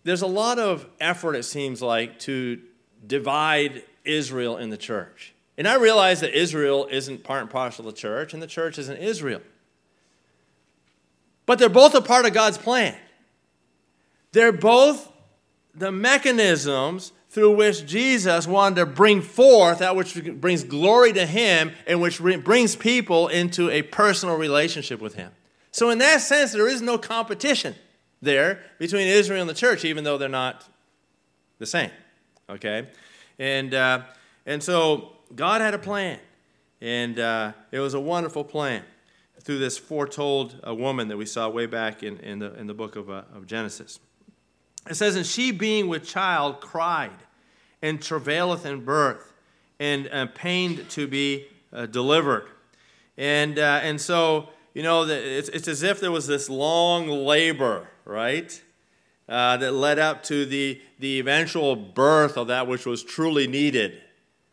there's 0.05 0.21
a 0.21 0.27
lot 0.27 0.57
of 0.57 0.87
effort, 1.01 1.35
it 1.35 1.43
seems 1.43 1.81
like, 1.81 2.17
to 2.19 2.61
divide 3.05 3.83
Israel 4.05 4.55
in 4.55 4.69
the 4.69 4.77
church. 4.77 5.33
And 5.57 5.67
I 5.67 5.75
realize 5.75 6.21
that 6.21 6.33
Israel 6.33 6.87
isn't 6.89 7.25
part 7.25 7.41
and 7.41 7.49
parcel 7.49 7.85
of 7.85 7.93
the 7.93 7.99
church, 7.99 8.33
and 8.33 8.41
the 8.41 8.47
church 8.47 8.79
isn't 8.79 8.95
Israel. 8.95 9.41
But 11.45 11.59
they're 11.59 11.67
both 11.67 11.93
a 11.93 12.01
part 12.01 12.25
of 12.25 12.31
God's 12.31 12.57
plan. 12.57 12.95
They're 14.31 14.53
both 14.53 15.11
the 15.75 15.91
mechanisms 15.91 17.11
through 17.29 17.55
which 17.55 17.86
Jesus 17.86 18.48
wanted 18.48 18.75
to 18.75 18.86
bring 18.86 19.22
forth 19.22 19.79
that 19.79 19.96
which 19.96 20.15
brings 20.39 20.63
glory 20.63 21.13
to 21.13 21.25
Him 21.25 21.72
and 21.86 22.01
which 22.01 22.19
brings 22.19 22.75
people 22.75 23.27
into 23.27 23.69
a 23.69 23.81
personal 23.81 24.38
relationship 24.38 25.01
with 25.01 25.15
Him. 25.15 25.31
So, 25.72 25.89
in 25.89 25.98
that 26.00 26.22
sense, 26.22 26.53
there 26.53 26.67
is 26.67 26.81
no 26.81 26.98
competition 26.98 27.75
there 28.22 28.62
between 28.79 29.07
Israel 29.07 29.41
and 29.41 29.50
the 29.50 29.53
church, 29.53 29.86
even 29.86 30.03
though 30.03 30.17
they're 30.17 30.29
not 30.29 30.67
the 31.60 31.65
same. 31.65 31.91
Okay? 32.50 32.88
And, 33.38 33.74
uh, 33.74 34.01
and 34.46 34.63
so, 34.63 35.12
God 35.36 35.62
had 35.62 35.74
a 35.74 35.77
plan, 35.77 36.19
and 36.81 37.19
uh, 37.19 37.51
it 37.72 37.79
was 37.79 37.93
a 37.93 38.00
wonderful 38.00 38.43
plan 38.43 38.84
through 39.41 39.60
this 39.60 39.77
foretold 39.77 40.60
uh, 40.65 40.74
woman 40.74 41.10
that 41.10 41.17
we 41.17 41.25
saw 41.25 41.50
way 41.50 41.65
back 41.65 42.03
in, 42.03 42.17
in, 42.19 42.39
the, 42.39 42.53
in 42.55 42.67
the 42.67 42.74
book 42.74 42.96
of, 42.96 43.10
uh, 43.10 43.24
of 43.36 43.46
Genesis. 43.46 44.00
It 44.89 44.96
says, 44.96 45.15
And 45.15 45.25
she 45.25 45.51
being 45.51 45.88
with 45.88 46.06
child 46.06 46.62
cried 46.62 47.12
and 47.82 48.01
travaileth 48.01 48.65
in 48.65 48.84
birth, 48.84 49.34
and 49.79 50.10
uh, 50.12 50.25
pained 50.27 50.89
to 50.89 51.08
be 51.08 51.46
uh, 51.72 51.86
delivered. 51.86 52.48
And, 53.17 53.60
uh, 53.60 53.79
and 53.84 54.01
so, 54.01 54.50
you 54.74 54.84
know, 54.84 55.03
it's, 55.03 55.50
it's 55.50 55.67
as 55.67 55.84
if 55.84 56.00
there 56.00 56.12
was 56.12 56.27
this 56.27 56.50
long 56.50 57.08
labor, 57.08 57.88
right? 58.06 58.62
Uh, 59.29 59.58
that 59.58 59.74
led 59.74 60.00
up 60.00 60.24
to 60.24 60.46
the, 60.46 60.82
the 61.00 61.20
eventual 61.20 61.75
birth 61.75 62.38
of 62.38 62.48
that 62.48 62.65
which 62.65 62.86
was 62.86 63.03
truly 63.03 63.46
needed, 63.46 64.01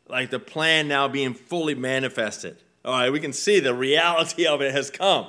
like 0.09 0.31
the 0.31 0.39
plan 0.39 0.89
now 0.89 1.07
being 1.07 1.33
fully 1.33 1.75
manifested. 1.75 2.57
All 2.85 2.93
right, 2.93 3.11
we 3.11 3.21
can 3.21 3.33
see 3.33 3.61
the 3.61 3.75
reality 3.75 4.47
of 4.47 4.61
it 4.61 4.75
has 4.75 4.91
come. 4.91 5.27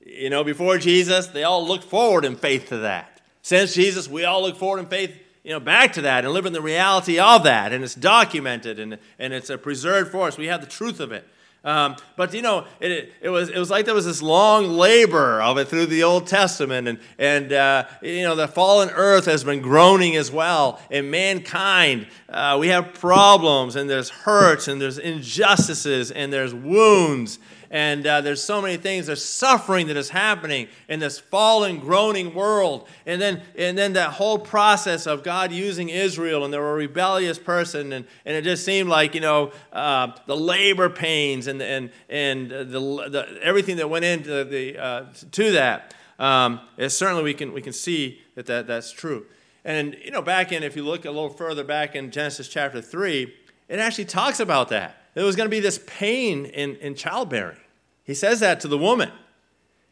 You 0.00 0.30
know, 0.30 0.44
before 0.44 0.78
Jesus, 0.78 1.26
they 1.26 1.44
all 1.44 1.66
looked 1.66 1.84
forward 1.84 2.24
in 2.24 2.36
faith 2.36 2.68
to 2.68 2.78
that. 2.78 3.11
Since 3.42 3.74
Jesus, 3.74 4.08
we 4.08 4.24
all 4.24 4.42
look 4.42 4.56
forward 4.56 4.80
in 4.80 4.86
faith 4.86 5.18
you 5.44 5.50
know, 5.50 5.60
back 5.60 5.94
to 5.94 6.02
that 6.02 6.24
and 6.24 6.32
live 6.32 6.46
in 6.46 6.52
the 6.52 6.62
reality 6.62 7.18
of 7.18 7.42
that. 7.44 7.72
And 7.72 7.82
it's 7.82 7.94
documented 7.94 8.78
and, 8.78 8.98
and 9.18 9.32
it's 9.32 9.50
a 9.50 9.58
preserved 9.58 10.12
for 10.12 10.28
us. 10.28 10.38
We 10.38 10.46
have 10.46 10.60
the 10.60 10.68
truth 10.68 11.00
of 11.00 11.12
it. 11.12 11.26
Um, 11.64 11.94
but 12.16 12.34
you 12.34 12.42
know, 12.42 12.66
it, 12.80 13.12
it, 13.20 13.28
was, 13.28 13.48
it 13.48 13.58
was 13.58 13.70
like 13.70 13.86
there 13.86 13.94
was 13.94 14.04
this 14.04 14.20
long 14.20 14.68
labor 14.68 15.40
of 15.40 15.58
it 15.58 15.68
through 15.68 15.86
the 15.86 16.02
Old 16.02 16.26
Testament, 16.26 16.88
and, 16.88 16.98
and 17.18 17.52
uh, 17.52 17.84
you 18.02 18.22
know, 18.22 18.34
the 18.34 18.48
fallen 18.48 18.90
earth 18.90 19.26
has 19.26 19.44
been 19.44 19.62
groaning 19.62 20.16
as 20.16 20.28
well. 20.32 20.80
And 20.90 21.08
mankind, 21.08 22.08
uh, 22.28 22.56
we 22.58 22.68
have 22.68 22.94
problems, 22.94 23.76
and 23.76 23.88
there's 23.88 24.08
hurts, 24.08 24.66
and 24.66 24.80
there's 24.80 24.98
injustices, 24.98 26.10
and 26.10 26.32
there's 26.32 26.52
wounds, 26.52 27.38
and 27.72 28.06
uh, 28.06 28.20
there's 28.20 28.42
so 28.42 28.60
many 28.60 28.76
things. 28.76 29.06
There's 29.06 29.24
suffering 29.24 29.86
that 29.86 29.96
is 29.96 30.10
happening 30.10 30.68
in 30.90 31.00
this 31.00 31.18
fallen, 31.18 31.78
groaning 31.78 32.34
world. 32.34 32.86
And 33.06 33.20
then, 33.20 33.40
and 33.56 33.78
then 33.78 33.94
that 33.94 34.10
whole 34.10 34.38
process 34.38 35.06
of 35.06 35.24
God 35.24 35.52
using 35.52 35.88
Israel, 35.88 36.44
and 36.44 36.52
they 36.52 36.58
were 36.58 36.72
a 36.72 36.76
rebellious 36.76 37.38
person, 37.38 37.94
and, 37.94 38.06
and 38.26 38.36
it 38.36 38.44
just 38.44 38.66
seemed 38.66 38.90
like, 38.90 39.14
you 39.14 39.22
know, 39.22 39.52
uh, 39.72 40.12
the 40.26 40.36
labor 40.36 40.90
pains 40.90 41.46
and, 41.46 41.62
and, 41.62 41.90
and 42.10 42.50
the, 42.50 42.64
the, 43.08 43.38
everything 43.42 43.78
that 43.78 43.88
went 43.88 44.04
into 44.04 44.44
the, 44.44 44.78
uh, 44.78 45.04
to 45.30 45.52
that. 45.52 45.94
Um, 46.18 46.60
certainly 46.88 47.22
we 47.22 47.32
can, 47.32 47.54
we 47.54 47.62
can 47.62 47.72
see 47.72 48.20
that, 48.34 48.44
that 48.46 48.66
that's 48.66 48.92
true. 48.92 49.24
And, 49.64 49.96
you 50.04 50.10
know, 50.10 50.20
back 50.20 50.52
in, 50.52 50.62
if 50.62 50.76
you 50.76 50.84
look 50.84 51.06
a 51.06 51.10
little 51.10 51.30
further 51.30 51.64
back 51.64 51.96
in 51.96 52.10
Genesis 52.10 52.48
chapter 52.48 52.82
3, 52.82 53.32
it 53.70 53.78
actually 53.78 54.04
talks 54.04 54.40
about 54.40 54.68
that. 54.68 54.98
There 55.14 55.24
was 55.24 55.36
going 55.36 55.46
to 55.46 55.50
be 55.50 55.60
this 55.60 55.80
pain 55.86 56.44
in, 56.44 56.76
in 56.76 56.94
childbearing. 56.94 57.56
He 58.04 58.14
says 58.14 58.40
that 58.40 58.60
to 58.60 58.68
the 58.68 58.78
woman. 58.78 59.10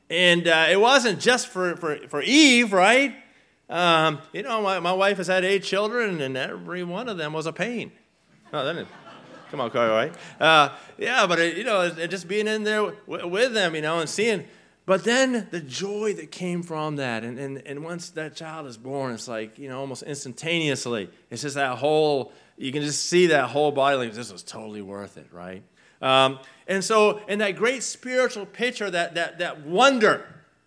And 0.09 0.49
uh, 0.49 0.67
it 0.69 0.81
wasn't 0.81 1.21
just 1.21 1.47
for, 1.47 1.77
for, 1.77 1.97
for 2.09 2.21
Eve, 2.21 2.73
right? 2.73 3.15
Um, 3.69 4.19
you 4.33 4.43
know, 4.43 4.61
my, 4.61 4.81
my 4.81 4.93
wife 4.93 5.19
has 5.19 5.29
had 5.29 5.45
eight 5.45 5.63
children, 5.63 6.21
and 6.21 6.37
every 6.37 6.83
one 6.83 7.09
of 7.09 7.17
them 7.17 7.33
was 7.33 7.47
a 7.47 7.53
pain. 7.53 7.93
Oh, 8.53 8.65
then 8.65 8.79
it, 8.79 8.89
come 9.53 9.61
on, 9.61 9.71
Carl, 9.71 9.91
right? 9.91 10.13
Uh, 10.41 10.71
yeah, 10.99 11.29
but, 11.29 11.39
it, 11.39 11.57
you 11.57 11.63
know, 11.63 11.83
it, 11.83 12.09
just 12.09 12.27
being 12.27 12.49
in 12.49 12.65
there 12.65 12.91
w- 13.09 13.29
with 13.29 13.55
them, 13.55 13.77
you 13.77 13.83
know, 13.83 14.01
and 14.01 14.11
seeing. 14.11 14.45
But 14.87 15.05
then 15.05 15.47
the 15.53 15.61
joy 15.61 16.15
that 16.15 16.33
came 16.33 16.65
from 16.65 16.97
that, 16.97 17.23
and, 17.23 17.39
and, 17.39 17.63
and 17.65 17.85
once 17.85 18.11
that 18.11 18.35
child 18.35 18.67
is 18.67 18.77
born, 18.77 19.15
it's 19.15 19.29
like, 19.29 19.57
you 19.57 19.69
know, 19.69 19.79
almost 19.79 20.03
instantaneously. 20.03 21.09
It's 21.31 21.43
just 21.43 21.55
that 21.55 21.79
whole, 21.79 22.33
you 22.57 22.73
can 22.73 22.83
just 22.83 23.07
see 23.07 23.29
that 23.29 23.51
whole 23.51 23.71
body, 23.71 23.97
like, 23.97 24.13
this 24.13 24.33
was 24.33 24.43
totally 24.43 24.83
worth 24.83 25.17
it, 25.17 25.29
right? 25.31 25.63
Um, 26.03 26.41
and 26.71 26.85
so, 26.85 27.21
in 27.27 27.41
that 27.41 27.57
great 27.57 27.83
spiritual 27.83 28.47
picture, 28.47 28.89
that, 28.93 29.17
that, 29.17 29.41
that 29.41 29.67
wonder 29.67 30.25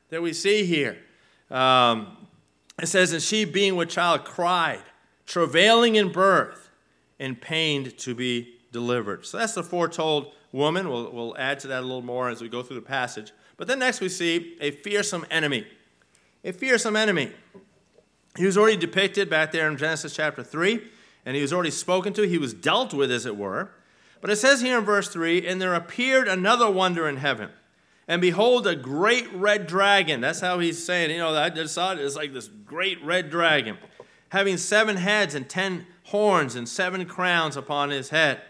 that 0.10 0.22
we 0.22 0.34
see 0.34 0.66
here, 0.66 0.98
um, 1.50 2.28
it 2.82 2.88
says, 2.88 3.14
And 3.14 3.22
she, 3.22 3.46
being 3.46 3.78
with 3.78 3.88
child, 3.88 4.26
cried, 4.26 4.84
travailing 5.26 5.96
in 5.96 6.12
birth, 6.12 6.70
and 7.20 7.40
pained 7.40 7.98
to 8.00 8.14
be 8.14 8.54
delivered. 8.74 9.26
So 9.26 9.38
that's 9.38 9.54
the 9.54 9.64
foretold 9.64 10.34
woman. 10.52 10.90
We'll, 10.90 11.10
we'll 11.10 11.38
add 11.38 11.60
to 11.60 11.70
that 11.70 11.80
a 11.80 11.86
little 11.86 12.02
more 12.02 12.28
as 12.28 12.42
we 12.42 12.50
go 12.50 12.64
through 12.64 12.76
the 12.76 12.86
passage. 12.86 13.32
But 13.56 13.70
then 13.70 13.80
next 13.80 14.02
we 14.02 14.10
see 14.10 14.58
a 14.60 14.72
fearsome 14.72 15.26
enemy. 15.32 15.66
A 16.44 16.52
fearsome 16.52 16.98
enemy. 16.98 17.32
He 18.38 18.46
was 18.46 18.58
already 18.58 18.76
depicted 18.76 19.30
back 19.30 19.54
there 19.54 19.70
in 19.70 19.78
Genesis 19.78 20.14
chapter 20.14 20.44
3, 20.44 20.82
and 21.26 21.34
he 21.38 21.42
was 21.42 21.54
already 21.54 21.72
spoken 21.72 22.12
to. 22.12 22.24
He 22.28 22.38
was 22.38 22.54
dealt 22.54 22.94
with, 22.94 23.10
as 23.10 23.26
it 23.26 23.38
were. 23.38 23.72
But 24.24 24.30
it 24.30 24.38
says 24.38 24.62
here 24.62 24.78
in 24.78 24.86
verse 24.86 25.10
3 25.10 25.46
And 25.46 25.62
there 25.62 25.76
appeared 25.76 26.30
another 26.30 26.72
wonder 26.72 27.10
in 27.10 27.18
heaven. 27.18 27.50
And 28.08 28.22
behold, 28.22 28.66
a 28.66 28.74
great 28.74 29.30
red 29.34 29.68
dragon. 29.68 30.22
That's 30.22 30.40
how 30.40 30.60
he's 30.60 30.84
saying, 30.84 31.12
you 31.12 31.18
know, 31.18 31.36
I 31.36 31.50
just 31.50 31.74
saw 31.74 31.92
it. 31.92 32.00
It's 32.00 32.16
like 32.16 32.32
this 32.32 32.48
great 32.48 33.04
red 33.04 33.30
dragon, 33.30 33.78
having 34.30 34.56
seven 34.56 34.96
heads 34.96 35.36
and 35.36 35.50
ten 35.50 35.88
horns 36.06 36.56
and 36.56 36.70
seven 36.70 37.06
crowns 37.06 37.58
upon 37.58 37.90
his 37.90 38.12
head. 38.12 38.42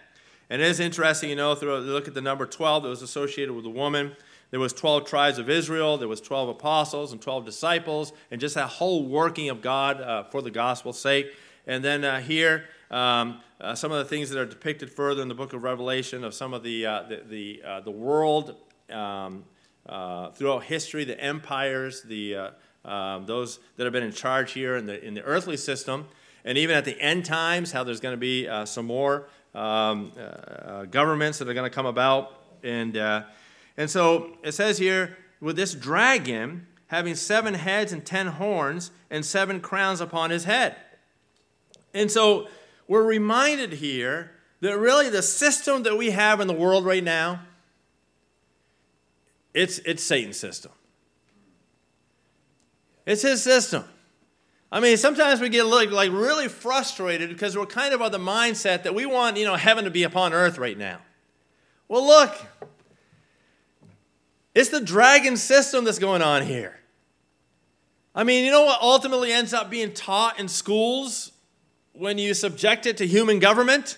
And 0.48 0.62
it 0.62 0.68
is 0.68 0.80
interesting, 0.80 1.32
you 1.32 1.36
know, 1.36 1.56
through 1.56 1.76
look 1.80 2.08
at 2.08 2.14
the 2.14 2.22
number 2.22 2.46
12 2.46 2.84
that 2.84 2.90
was 2.90 3.02
associated 3.02 3.56
with 3.56 3.64
the 3.64 3.72
woman. 3.72 4.16
There 4.52 4.60
was 4.60 4.74
12 4.74 5.06
tribes 5.06 5.40
of 5.40 5.50
Israel, 5.50 5.98
there 5.98 6.08
was 6.08 6.22
12 6.22 6.50
apostles 6.50 7.12
and 7.14 7.20
12 7.20 7.46
disciples, 7.46 8.14
and 8.30 8.40
just 8.40 8.54
that 8.54 8.68
whole 8.68 9.08
working 9.08 9.50
of 9.50 9.64
God 9.64 10.00
uh, 10.00 10.26
for 10.26 10.44
the 10.44 10.52
gospel's 10.52 11.00
sake. 11.00 11.34
And 11.66 11.84
then 11.84 12.04
uh, 12.04 12.20
here, 12.20 12.66
um, 12.92 13.42
uh, 13.64 13.74
some 13.74 13.92
of 13.94 13.98
the 13.98 14.06
things 14.06 14.30
that 14.30 14.38
are 14.38 14.46
depicted 14.46 14.92
further 14.92 15.22
in 15.22 15.30
the 15.30 15.34
book 15.34 15.54
of 15.54 15.64
Revelation 15.64 16.26
of 16.26 16.34
some 16.34 16.54
of 16.54 16.64
the, 16.64 16.86
uh, 16.86 17.04
the, 17.04 17.22
the, 17.30 17.62
uh, 17.66 17.80
the 17.80 17.92
world 17.92 18.58
um, 18.92 19.46
uh, 19.88 20.32
throughout 20.32 20.66
history, 20.66 21.06
the 21.06 21.20
empires, 21.20 22.02
the, 22.04 22.52
um, 22.84 23.26
those 23.26 23.60
that 23.78 23.86
have 23.86 23.94
been 23.94 24.04
in 24.04 24.12
charge 24.12 24.52
here 24.52 24.76
in 24.76 24.86
the, 24.86 25.02
in 25.04 25.14
the 25.14 25.22
earthly 25.24 25.56
system, 25.56 26.06
and 26.44 26.58
even 26.58 26.76
at 26.76 26.84
the 26.84 27.00
end 27.00 27.24
times, 27.24 27.72
how 27.72 27.86
there's 27.86 28.02
going 28.02 28.14
to 28.14 28.18
be 28.18 28.50
some 28.66 28.86
more 28.86 29.30
um, 29.56 30.12
governments 30.92 31.38
that 31.40 31.48
are 31.48 31.54
going 31.54 31.70
to 31.70 31.74
come 31.74 31.86
about. 31.86 32.42
And 32.64 32.98
and 33.78 33.90
so 33.90 34.38
it 34.44 34.52
says 34.52 34.78
here, 34.78 35.18
with 35.40 35.56
this 35.56 35.74
dragon 35.74 36.68
having 36.88 37.16
seven 37.16 37.54
heads 37.54 37.94
and 37.94 38.06
ten 38.06 38.28
horns 38.28 38.92
and 39.10 39.26
seven 39.26 39.62
crowns 39.62 40.02
upon 40.02 40.32
his 40.32 40.44
head. 40.44 40.76
And 41.94 42.12
so 42.12 42.48
we're 42.88 43.04
reminded 43.04 43.74
here 43.74 44.32
that 44.62 44.78
really 44.78 45.10
the 45.10 45.22
system 45.22 45.84
that 45.84 45.98
we 45.98 46.12
have 46.12 46.40
in 46.40 46.48
the 46.48 46.54
world 46.54 46.86
right 46.86 47.04
now, 47.04 47.42
it's, 49.54 49.80
it's 49.80 50.02
Satan's 50.02 50.38
system. 50.38 50.72
It's 53.06 53.22
his 53.22 53.44
system. 53.44 53.84
I 54.72 54.80
mean, 54.80 54.98
sometimes 54.98 55.42
we 55.42 55.50
get 55.50 55.66
like, 55.66 55.92
like 55.92 56.12
really 56.12 56.48
frustrated 56.48 57.30
because 57.30 57.56
we're 57.56 57.66
kind 57.66 57.94
of 57.94 58.02
of 58.02 58.12
the 58.12 58.18
mindset 58.18 58.84
that 58.84 58.96
we 58.96 59.06
want, 59.06 59.38
you 59.38 59.46
know, 59.46 59.56
heaven 59.56 59.84
to 59.84 59.92
be 59.92 60.04
upon 60.04 60.34
earth 60.34 60.58
right 60.58 60.78
now. 60.78 61.00
Well, 61.88 62.08
look, 62.08 62.36
it's 64.56 64.70
the 64.70 64.82
dragon 64.82 65.38
system 65.38 65.84
that's 65.84 66.00
going 66.00 66.22
on 66.22 66.44
here. 66.44 66.80
I 68.16 68.24
mean, 68.24 68.46
you 68.46 68.52
know 68.52 68.64
what 68.64 68.82
ultimately 68.82 69.32
ends 69.32 69.54
up 69.54 69.70
being 69.70 69.94
taught 69.94 70.40
in 70.40 70.48
schools 70.48 71.33
when 71.94 72.18
you 72.18 72.34
subject 72.34 72.86
it 72.86 72.98
to 72.98 73.08
human 73.08 73.40
government? 73.40 73.98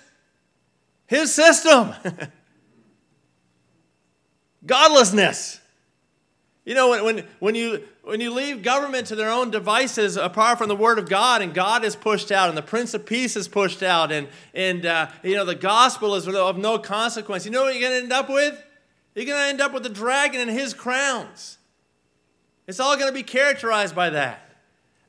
His 1.07 1.33
system. 1.33 1.93
Godlessness. 4.65 5.61
You 6.65 6.73
know, 6.73 6.89
when, 6.89 7.03
when, 7.03 7.25
when, 7.39 7.55
you, 7.55 7.83
when 8.03 8.19
you 8.19 8.31
leave 8.31 8.63
government 8.63 9.07
to 9.07 9.15
their 9.15 9.29
own 9.29 9.51
devices 9.51 10.17
apart 10.17 10.57
from 10.57 10.67
the 10.67 10.75
Word 10.75 10.97
of 10.97 11.07
God, 11.07 11.43
and 11.43 11.53
God 11.53 11.85
is 11.85 11.95
pushed 11.95 12.31
out, 12.31 12.49
and 12.49 12.57
the 12.57 12.63
Prince 12.63 12.95
of 12.95 13.05
Peace 13.05 13.35
is 13.35 13.47
pushed 13.47 13.83
out, 13.83 14.11
and, 14.11 14.27
and 14.55 14.85
uh, 14.85 15.09
you 15.23 15.35
know, 15.35 15.45
the 15.45 15.53
gospel 15.53 16.15
is 16.15 16.27
of 16.27 16.57
no 16.57 16.79
consequence, 16.79 17.45
you 17.45 17.51
know 17.51 17.63
what 17.63 17.75
you're 17.75 17.87
going 17.87 17.99
to 17.99 18.03
end 18.03 18.13
up 18.13 18.29
with? 18.29 18.61
You're 19.13 19.25
going 19.25 19.43
to 19.43 19.47
end 19.47 19.61
up 19.61 19.73
with 19.73 19.83
the 19.83 19.89
dragon 19.89 20.41
and 20.41 20.49
his 20.49 20.73
crowns. 20.73 21.59
It's 22.67 22.79
all 22.79 22.97
going 22.97 23.07
to 23.07 23.13
be 23.13 23.23
characterized 23.23 23.95
by 23.95 24.09
that. 24.09 24.44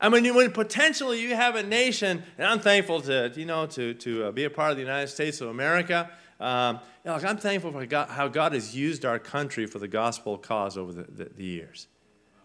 I 0.01 0.09
mean, 0.09 0.35
when 0.35 0.51
potentially 0.51 1.23
you 1.23 1.35
have 1.35 1.57
a 1.57 1.63
nation, 1.63 2.23
and 2.37 2.47
I'm 2.47 2.61
thankful 2.61 3.01
to, 3.03 3.33
you 3.35 3.47
know, 3.47 3.67
to, 3.67 3.95
to 3.95 4.25
uh, 4.27 4.31
be 4.31 4.45
a 4.45 4.51
part 4.51 4.71
of 4.71 4.77
the 4.77 4.83
United 4.83 5.09
States 5.09 5.41
of 5.41 5.49
America. 5.49 6.11
Um, 6.39 6.81
you 7.05 7.11
know, 7.11 7.15
I'm 7.17 7.39
thankful 7.39 7.73
for 7.73 7.87
God, 7.87 8.11
how 8.11 8.29
God 8.29 8.53
has 8.53 8.77
used 8.77 9.07
our 9.07 9.19
country 9.19 9.67
for 9.67 9.79
the 9.79 9.89
gospel 9.89 10.37
cause 10.37 10.77
over 10.77 10.93
the, 10.93 11.05
the, 11.05 11.31
the 11.37 11.45
years. 11.45 11.89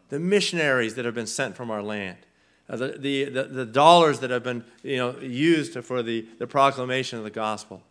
The 0.10 0.20
missionaries 0.20 0.96
that 0.96 1.04
have 1.04 1.16
been 1.16 1.28
sent 1.28 1.58
from 1.58 1.70
our 1.70 1.84
land. 1.84 2.18
Uh, 2.70 2.78
the, 2.78 2.98
the, 2.98 3.26
the, 3.26 3.44
the, 3.44 3.66
dollars 3.66 4.20
that 4.20 4.30
have 4.30 4.44
been 4.44 4.64
you 4.82 4.96
know, 4.96 5.20
used 5.20 5.74
for 5.84 6.02
the, 6.02 6.26
the 6.40 6.48
proclamation 6.48 7.18
of 7.18 7.26
the 7.26 7.32
gospel. 7.32 7.82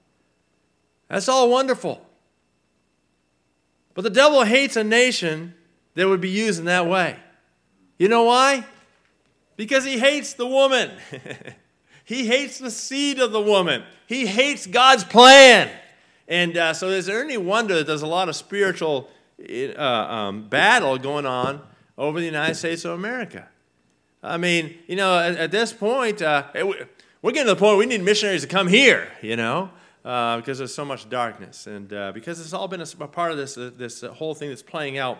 That's 1.08 1.28
all 1.28 1.50
wonderful. 1.50 2.06
But 3.92 4.02
the 4.02 4.10
devil 4.10 4.44
hates 4.44 4.76
a 4.76 4.84
nation 4.84 5.54
that 5.96 6.08
would 6.08 6.20
be 6.22 6.30
used 6.30 6.60
in 6.60 6.64
that 6.64 6.86
way. 6.86 7.18
You 7.98 8.08
know 8.08 8.22
why? 8.22 8.64
Because 9.60 9.84
he 9.84 9.98
hates 9.98 10.32
the 10.32 10.46
woman. 10.46 10.90
he 12.06 12.26
hates 12.26 12.58
the 12.58 12.70
seed 12.70 13.18
of 13.18 13.30
the 13.30 13.42
woman. 13.42 13.82
He 14.06 14.24
hates 14.24 14.66
God's 14.66 15.04
plan. 15.04 15.70
And 16.26 16.56
uh, 16.56 16.72
so, 16.72 16.88
is 16.88 17.04
there 17.04 17.22
any 17.22 17.36
wonder 17.36 17.74
that 17.74 17.86
there's 17.86 18.00
a 18.00 18.06
lot 18.06 18.30
of 18.30 18.36
spiritual 18.36 19.10
uh, 19.46 19.82
um, 19.82 20.48
battle 20.48 20.96
going 20.96 21.26
on 21.26 21.60
over 21.98 22.20
the 22.20 22.24
United 22.24 22.54
States 22.54 22.86
of 22.86 22.92
America? 22.92 23.48
I 24.22 24.38
mean, 24.38 24.78
you 24.86 24.96
know, 24.96 25.18
at, 25.18 25.36
at 25.36 25.50
this 25.50 25.74
point, 25.74 26.22
uh, 26.22 26.44
we're 26.54 27.32
getting 27.32 27.44
to 27.44 27.54
the 27.54 27.56
point 27.56 27.76
we 27.76 27.84
need 27.84 28.02
missionaries 28.02 28.40
to 28.40 28.48
come 28.48 28.66
here, 28.66 29.08
you 29.20 29.36
know 29.36 29.70
uh, 30.04 30.36
because 30.38 30.58
there's 30.58 30.74
so 30.74 30.84
much 30.84 31.08
darkness. 31.08 31.66
And 31.66 31.92
uh, 31.92 32.12
because 32.12 32.40
it's 32.40 32.52
all 32.52 32.68
been 32.68 32.80
a, 32.80 32.86
a 33.00 33.08
part 33.08 33.32
of 33.32 33.36
this, 33.36 33.56
uh, 33.58 33.70
this 33.76 34.02
whole 34.02 34.34
thing 34.34 34.48
that's 34.48 34.62
playing 34.62 34.98
out 34.98 35.18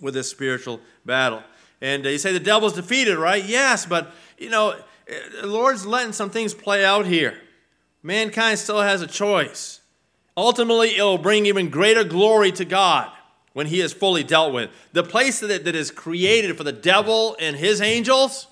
with 0.00 0.14
this 0.14 0.30
spiritual 0.30 0.80
battle. 1.04 1.42
And 1.80 2.04
uh, 2.06 2.10
you 2.10 2.18
say 2.18 2.32
the 2.32 2.40
devil's 2.40 2.74
defeated, 2.74 3.16
right? 3.16 3.44
Yes, 3.44 3.86
but, 3.86 4.12
you 4.38 4.50
know, 4.50 4.74
the 5.40 5.46
Lord's 5.46 5.86
letting 5.86 6.12
some 6.12 6.30
things 6.30 6.54
play 6.54 6.84
out 6.84 7.06
here. 7.06 7.40
Mankind 8.02 8.58
still 8.58 8.80
has 8.80 9.02
a 9.02 9.06
choice. 9.06 9.80
Ultimately, 10.36 10.96
it 10.96 11.02
will 11.02 11.18
bring 11.18 11.46
even 11.46 11.68
greater 11.68 12.04
glory 12.04 12.52
to 12.52 12.64
God 12.64 13.10
when 13.52 13.66
he 13.66 13.80
is 13.80 13.92
fully 13.92 14.22
dealt 14.22 14.52
with. 14.52 14.70
The 14.92 15.02
place 15.02 15.40
that, 15.40 15.64
that 15.64 15.74
is 15.74 15.90
created 15.90 16.56
for 16.56 16.64
the 16.64 16.72
devil 16.72 17.36
and 17.40 17.56
his 17.56 17.80
angels, 17.80 18.46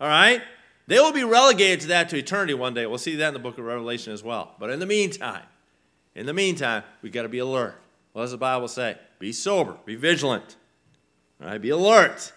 all 0.00 0.08
right, 0.08 0.42
they 0.86 0.98
will 0.98 1.12
be 1.12 1.24
relegated 1.24 1.80
to 1.82 1.86
that 1.88 2.08
to 2.10 2.18
eternity 2.18 2.52
one 2.52 2.74
day. 2.74 2.84
We'll 2.84 2.98
see 2.98 3.16
that 3.16 3.28
in 3.28 3.34
the 3.34 3.40
book 3.40 3.58
of 3.58 3.64
Revelation 3.64 4.12
as 4.12 4.22
well. 4.22 4.54
But 4.58 4.70
in 4.70 4.80
the 4.80 4.86
meantime, 4.86 5.44
in 6.14 6.26
the 6.26 6.34
meantime, 6.34 6.82
we've 7.00 7.12
got 7.12 7.22
to 7.22 7.28
be 7.28 7.38
alert. 7.38 7.80
What 8.12 8.22
does 8.22 8.32
the 8.32 8.38
Bible 8.38 8.68
say? 8.68 8.98
Be 9.18 9.32
sober, 9.32 9.76
be 9.84 9.94
vigilant. 9.94 10.56
All 11.40 11.48
right, 11.48 11.62
be 11.62 11.70
alert. 11.70 12.32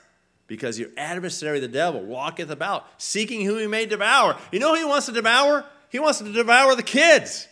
Because 0.56 0.78
your 0.78 0.90
adversary, 0.98 1.60
the 1.60 1.68
devil, 1.68 2.02
walketh 2.02 2.50
about, 2.50 2.86
seeking 2.98 3.46
whom 3.46 3.60
he 3.60 3.68
may 3.68 3.86
devour. 3.86 4.38
You 4.52 4.60
know 4.60 4.76
who 4.76 4.80
he 4.80 4.86
wants 4.86 5.08
to 5.08 5.12
devour? 5.12 5.66
He 5.90 6.00
wants 6.00 6.20
to 6.20 6.32
devour 6.32 6.76
the 6.76 6.84
kids. 6.84 7.48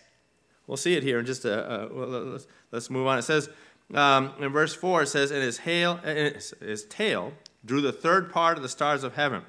We'll 0.67 0.77
see 0.77 0.95
it 0.95 1.03
here 1.03 1.19
in 1.19 1.25
just 1.25 1.45
a. 1.45 1.89
Well, 1.91 2.07
let's, 2.07 2.47
let's 2.71 2.89
move 2.89 3.07
on. 3.07 3.17
It 3.17 3.23
says 3.23 3.49
um, 3.93 4.33
in 4.39 4.49
verse 4.49 4.73
4, 4.73 5.03
it 5.03 5.07
says, 5.07 5.31
And 5.31 5.41
his, 5.41 5.57
hail, 5.59 5.97
his 5.97 6.85
tail 6.89 7.33
drew 7.65 7.81
the 7.81 7.91
third 7.91 8.31
part 8.31 8.57
of 8.57 8.63
the 8.63 8.69
stars 8.69 9.03
of 9.03 9.15
heaven 9.15 9.43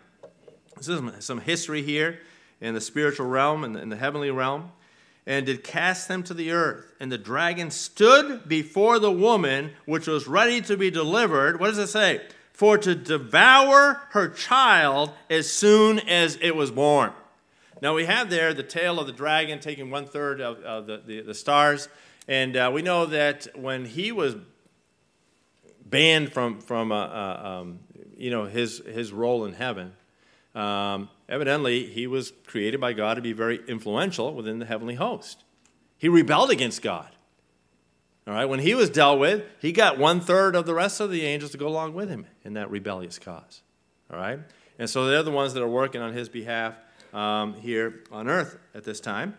this 0.76 0.88
is 0.88 1.24
some 1.24 1.40
history 1.40 1.82
here 1.82 2.20
in 2.60 2.74
the 2.74 2.80
spiritual 2.80 3.26
realm 3.26 3.64
and 3.64 3.76
in 3.76 3.88
the 3.88 3.96
heavenly 3.96 4.30
realm. 4.30 4.72
And 5.24 5.46
did 5.46 5.62
cast 5.62 6.08
them 6.08 6.24
to 6.24 6.34
the 6.34 6.50
earth. 6.50 6.92
And 6.98 7.12
the 7.12 7.18
dragon 7.18 7.70
stood 7.70 8.48
before 8.48 8.98
the 8.98 9.12
woman 9.12 9.70
which 9.86 10.08
was 10.08 10.26
ready 10.26 10.60
to 10.62 10.76
be 10.76 10.90
delivered. 10.90 11.60
What 11.60 11.68
does 11.68 11.78
it 11.78 11.86
say? 11.86 12.22
For 12.52 12.78
to 12.78 12.94
devour 12.94 14.02
her 14.10 14.28
child 14.28 15.12
as 15.30 15.50
soon 15.50 15.98
as 16.00 16.38
it 16.40 16.54
was 16.54 16.70
born. 16.70 17.12
Now 17.80 17.94
we 17.94 18.04
have 18.04 18.30
there 18.30 18.54
the 18.54 18.62
tail 18.62 19.00
of 19.00 19.06
the 19.06 19.12
dragon 19.12 19.58
taking 19.58 19.90
one 19.90 20.06
third 20.06 20.40
of, 20.40 20.60
of 20.60 20.86
the, 20.86 21.02
the, 21.04 21.20
the, 21.22 21.34
stars. 21.34 21.88
And 22.28 22.56
uh, 22.56 22.70
we 22.72 22.82
know 22.82 23.06
that 23.06 23.48
when 23.56 23.84
he 23.86 24.12
was 24.12 24.36
banned 25.84 26.32
from, 26.32 26.60
from 26.60 26.92
uh, 26.92 27.06
uh, 27.06 27.60
um, 27.60 27.80
you 28.16 28.30
know, 28.30 28.44
his, 28.44 28.78
his 28.78 29.12
role 29.12 29.44
in 29.44 29.52
heaven. 29.52 29.92
Um, 30.54 31.08
evidently, 31.28 31.86
he 31.86 32.06
was 32.06 32.32
created 32.46 32.80
by 32.80 32.92
God 32.92 33.14
to 33.14 33.20
be 33.20 33.32
very 33.32 33.60
influential 33.66 34.34
within 34.34 34.58
the 34.58 34.66
heavenly 34.66 34.94
host. 34.94 35.44
He 35.98 36.08
rebelled 36.08 36.50
against 36.50 36.82
God. 36.82 37.08
All 38.26 38.34
right, 38.34 38.44
when 38.44 38.60
he 38.60 38.74
was 38.74 38.88
dealt 38.88 39.18
with, 39.18 39.44
he 39.60 39.72
got 39.72 39.98
one 39.98 40.20
third 40.20 40.54
of 40.54 40.64
the 40.64 40.74
rest 40.74 41.00
of 41.00 41.10
the 41.10 41.22
angels 41.22 41.50
to 41.52 41.58
go 41.58 41.66
along 41.66 41.94
with 41.94 42.08
him 42.08 42.26
in 42.44 42.54
that 42.54 42.70
rebellious 42.70 43.18
cause. 43.18 43.62
All 44.12 44.18
right, 44.18 44.38
and 44.78 44.88
so 44.88 45.06
they're 45.06 45.24
the 45.24 45.30
ones 45.30 45.54
that 45.54 45.62
are 45.62 45.68
working 45.68 46.00
on 46.00 46.12
his 46.12 46.28
behalf 46.28 46.74
um, 47.12 47.54
here 47.54 48.04
on 48.12 48.28
earth 48.28 48.58
at 48.74 48.84
this 48.84 49.00
time. 49.00 49.36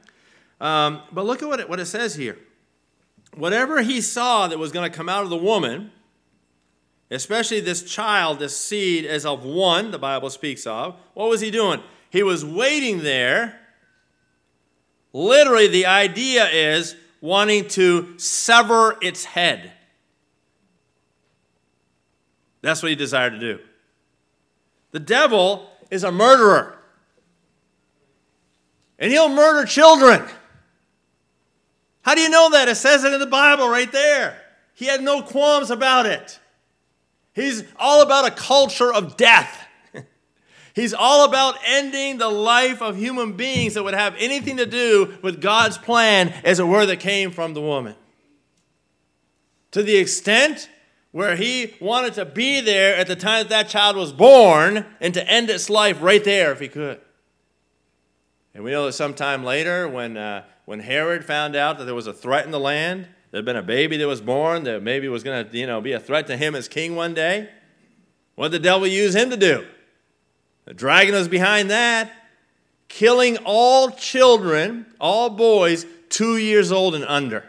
Um, 0.60 1.02
but 1.12 1.26
look 1.26 1.41
at 1.41 1.48
what 1.48 1.60
it, 1.60 1.69
what 1.69 1.80
it 1.80 1.86
says 1.86 2.15
here. 2.15 2.38
Whatever 3.36 3.82
he 3.82 4.02
saw 4.02 4.48
that 4.48 4.60
was 4.60 4.72
going 4.72 4.89
to 4.89 4.96
come 4.96 5.10
out 5.10 5.24
of 5.24 5.30
the 5.30 5.38
woman, 5.38 5.91
especially 7.10 7.62
this 7.62 7.84
child, 7.84 8.39
this 8.39 8.58
seed 8.58 9.06
as 9.06 9.26
of 9.26 9.43
one, 9.43 9.91
the 9.91 10.00
Bible 10.00 10.30
speaks 10.30 10.67
of, 10.67 10.96
what 11.13 11.30
was 11.30 11.41
he 11.41 11.52
doing? 11.52 11.82
He 12.10 12.22
was 12.22 12.46
waiting 12.46 13.02
there. 13.02 13.60
Literally, 15.13 15.67
the 15.67 15.86
idea 15.86 16.48
is 16.50 16.96
wanting 17.24 17.66
to 17.70 18.20
sever 18.20 18.98
its 19.02 19.24
head. 19.24 19.72
That's 22.62 22.84
what 22.84 22.90
he 22.90 22.98
desired 22.98 23.30
to 23.30 23.40
do. 23.40 23.60
The 24.92 25.00
devil 25.00 25.70
is 25.90 26.04
a 26.04 26.12
murderer, 26.12 26.78
and 29.00 29.10
he'll 29.10 29.30
murder 29.30 29.66
children. 29.66 30.22
How 32.02 32.14
do 32.14 32.20
you 32.20 32.30
know 32.30 32.50
that? 32.52 32.68
It 32.68 32.76
says 32.76 33.06
it 33.06 33.14
in 33.14 33.22
the 33.22 33.26
Bible 33.26 33.70
right 33.70 33.90
there. 33.90 34.42
He 34.74 34.88
had 34.88 35.02
no 35.02 35.22
qualms 35.22 35.72
about 35.72 36.06
it. 36.06 36.42
He's 37.32 37.64
all 37.80 38.02
about 38.02 38.28
a 38.28 38.32
culture 38.32 38.94
of 38.94 39.16
death. 39.16 39.62
He's 40.74 40.94
all 40.94 41.26
about 41.26 41.56
ending 41.66 42.18
the 42.18 42.30
life 42.30 42.82
of 42.82 42.98
human 42.98 43.34
beings 43.34 43.76
that 43.76 43.84
would 43.84 43.94
have 43.94 44.16
anything 44.18 44.58
to 44.58 44.66
do 44.66 45.18
with 45.22 45.40
God's 45.40 45.78
plan, 45.78 46.34
as 46.44 46.60
it 46.60 46.64
were, 46.64 46.86
that 46.86 47.00
came 47.00 47.32
from 47.32 47.54
the 47.54 47.62
woman. 47.62 47.96
To 49.72 49.84
the 49.84 49.98
extent 49.98 50.70
where 51.12 51.36
he 51.36 51.76
wanted 51.80 52.16
to 52.16 52.26
be 52.26 52.60
there 52.60 52.96
at 52.96 53.06
the 53.06 53.16
time 53.16 53.44
that 53.44 53.50
that 53.50 53.70
child 53.70 53.96
was 53.96 54.12
born 54.12 54.84
and 55.00 55.14
to 55.14 55.28
end 55.28 55.48
its 55.50 55.70
life 55.70 56.02
right 56.02 56.24
there 56.24 56.52
if 56.52 56.60
he 56.60 56.68
could. 56.68 57.00
And 58.56 58.64
we 58.64 58.72
know 58.72 58.88
that 58.88 58.94
sometime 58.94 59.44
later, 59.44 59.88
when, 59.88 60.18
uh, 60.18 60.44
when 60.66 60.80
Herod 60.80 61.24
found 61.24 61.56
out 61.56 61.78
that 61.78 61.86
there 61.86 61.94
was 61.94 62.08
a 62.08 62.14
threat 62.14 62.46
in 62.46 62.52
the 62.52 62.60
land, 62.60 63.08
there 63.30 63.40
had 63.40 63.46
been 63.46 63.56
a 63.56 63.64
baby 63.64 63.98
that 63.98 64.08
was 64.08 64.22
born 64.22 64.64
that 64.64 64.82
maybe 64.82 65.08
was 65.08 65.24
going 65.24 65.48
to 65.48 65.58
you 65.58 65.68
know, 65.68 65.82
be 65.82 65.92
a 65.92 66.00
threat 66.00 66.26
to 66.28 66.38
him 66.38 66.56
as 66.56 66.68
king 66.68 66.96
one 66.96 67.14
day, 67.14 67.50
what 68.34 68.52
did 68.52 68.62
the 68.62 68.64
devil 68.64 68.88
use 68.88 69.16
him 69.16 69.30
to 69.30 69.38
do? 69.38 69.68
The 70.65 70.73
dragon 70.73 71.13
was 71.13 71.28
behind 71.28 71.69
that, 71.71 72.12
killing 72.88 73.38
all 73.43 73.89
children, 73.91 74.86
all 74.99 75.30
boys, 75.30 75.86
two 76.10 76.38
years 76.38 76.71
old 76.71 76.95
and 76.95 77.04
under. 77.06 77.43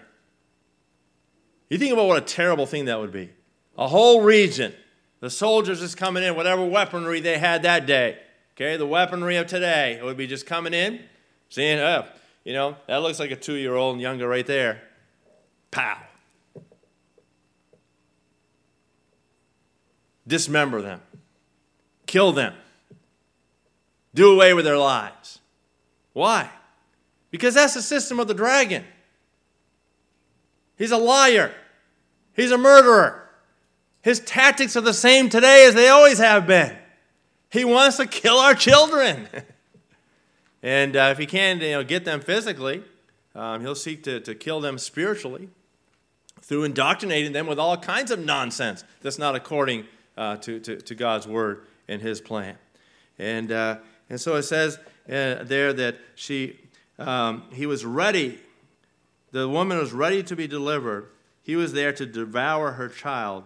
You 1.69 1.79
think 1.79 1.93
about 1.93 2.07
what 2.07 2.19
a 2.19 2.27
terrible 2.27 2.67
thing 2.67 2.87
that 2.87 2.99
would 2.99 3.13
be. 3.13 3.31
A 3.79 3.89
whole 3.89 4.23
region, 4.23 4.75
the 5.21 5.31
soldiers 5.31 5.81
just 5.81 5.97
coming 5.97 6.23
in, 6.23 6.37
whatever 6.37 6.65
weaponry 6.65 7.21
they 7.21 7.39
had 7.39 7.63
that 7.63 7.87
day. 7.87 8.19
Okay, 8.57 8.77
the 8.77 8.87
weaponry 8.87 9.37
of 9.37 9.47
today, 9.47 9.95
it 9.95 10.05
would 10.05 10.17
be 10.17 10.27
just 10.27 10.47
coming 10.47 10.73
in, 10.73 11.01
seeing, 11.49 11.79
oh, 11.79 12.07
you 12.45 12.53
know, 12.53 12.77
that 12.87 12.99
looks 12.99 13.19
like 13.19 13.33
a 13.33 13.37
two 13.37 13.55
year 13.55 13.75
old 13.75 13.95
and 13.95 14.03
younger 14.03 14.29
right 14.29 14.47
there. 14.47 14.83
Pow. 15.71 15.99
Dismember 20.27 20.81
them, 20.81 21.01
kill 22.07 22.33
them 22.33 22.55
do 24.15 24.33
away 24.33 24.55
with 24.55 24.65
their 24.65 24.79
lives. 24.79 25.41
Why? 26.13 26.49
Because 27.31 27.55
that's 27.55 27.75
the 27.75 27.83
system 27.83 28.21
of 28.21 28.29
the 28.29 28.35
dragon. 28.35 28.85
He's 30.77 30.93
a 30.93 30.97
liar, 30.97 31.53
he's 32.35 32.53
a 32.53 32.59
murderer. 32.59 33.21
His 34.03 34.21
tactics 34.21 34.77
are 34.77 34.83
the 34.83 34.93
same 34.93 35.31
today 35.31 35.65
as 35.67 35.75
they 35.75 35.89
always 35.89 36.19
have 36.19 36.47
been. 36.47 36.77
He 37.49 37.65
wants 37.65 37.97
to 37.97 38.07
kill 38.07 38.37
our 38.37 38.55
children. 38.55 39.29
and 40.63 40.95
uh, 40.95 41.09
if 41.13 41.17
he 41.17 41.25
can 41.25 41.61
you 41.61 41.71
know, 41.71 41.85
get 41.85 42.05
them 42.05 42.21
physically, 42.21 42.85
um, 43.35 43.63
he'll 43.63 43.75
seek 43.75 44.03
to, 44.03 44.21
to 44.21 44.35
kill 44.35 44.61
them 44.61 44.77
spiritually 44.77 45.49
through 46.43 46.65
indoctrinating 46.65 47.33
them 47.33 47.47
with 47.47 47.59
all 47.59 47.79
kinds 47.79 48.11
of 48.11 48.19
nonsense 48.19 48.85
that's 49.01 49.19
not 49.19 49.35
according 49.35 49.87
uh, 50.19 50.37
to, 50.37 50.61
to, 50.61 50.77
to, 50.77 50.95
God's 50.95 51.27
word 51.27 51.65
and 51.89 52.03
his 52.03 52.21
plan. 52.21 52.57
And 53.19 53.51
uh, 53.51 53.79
and 54.09 54.21
so 54.21 54.37
it 54.37 54.43
says 54.43 54.79
uh, 55.09 55.45
there 55.45 55.73
that 55.73 55.97
she, 56.15 56.59
um, 56.99 57.45
he 57.53 57.67
was 57.67 57.85
ready, 57.85 58.39
the 59.33 59.49
woman 59.49 59.79
was 59.79 59.93
ready 59.93 60.23
to 60.23 60.37
be 60.37 60.47
delivered. 60.47 61.11
He 61.43 61.57
was 61.57 61.73
there 61.73 61.93
to 61.93 62.07
devour 62.07 62.73
her 62.73 62.89
child 62.89 63.45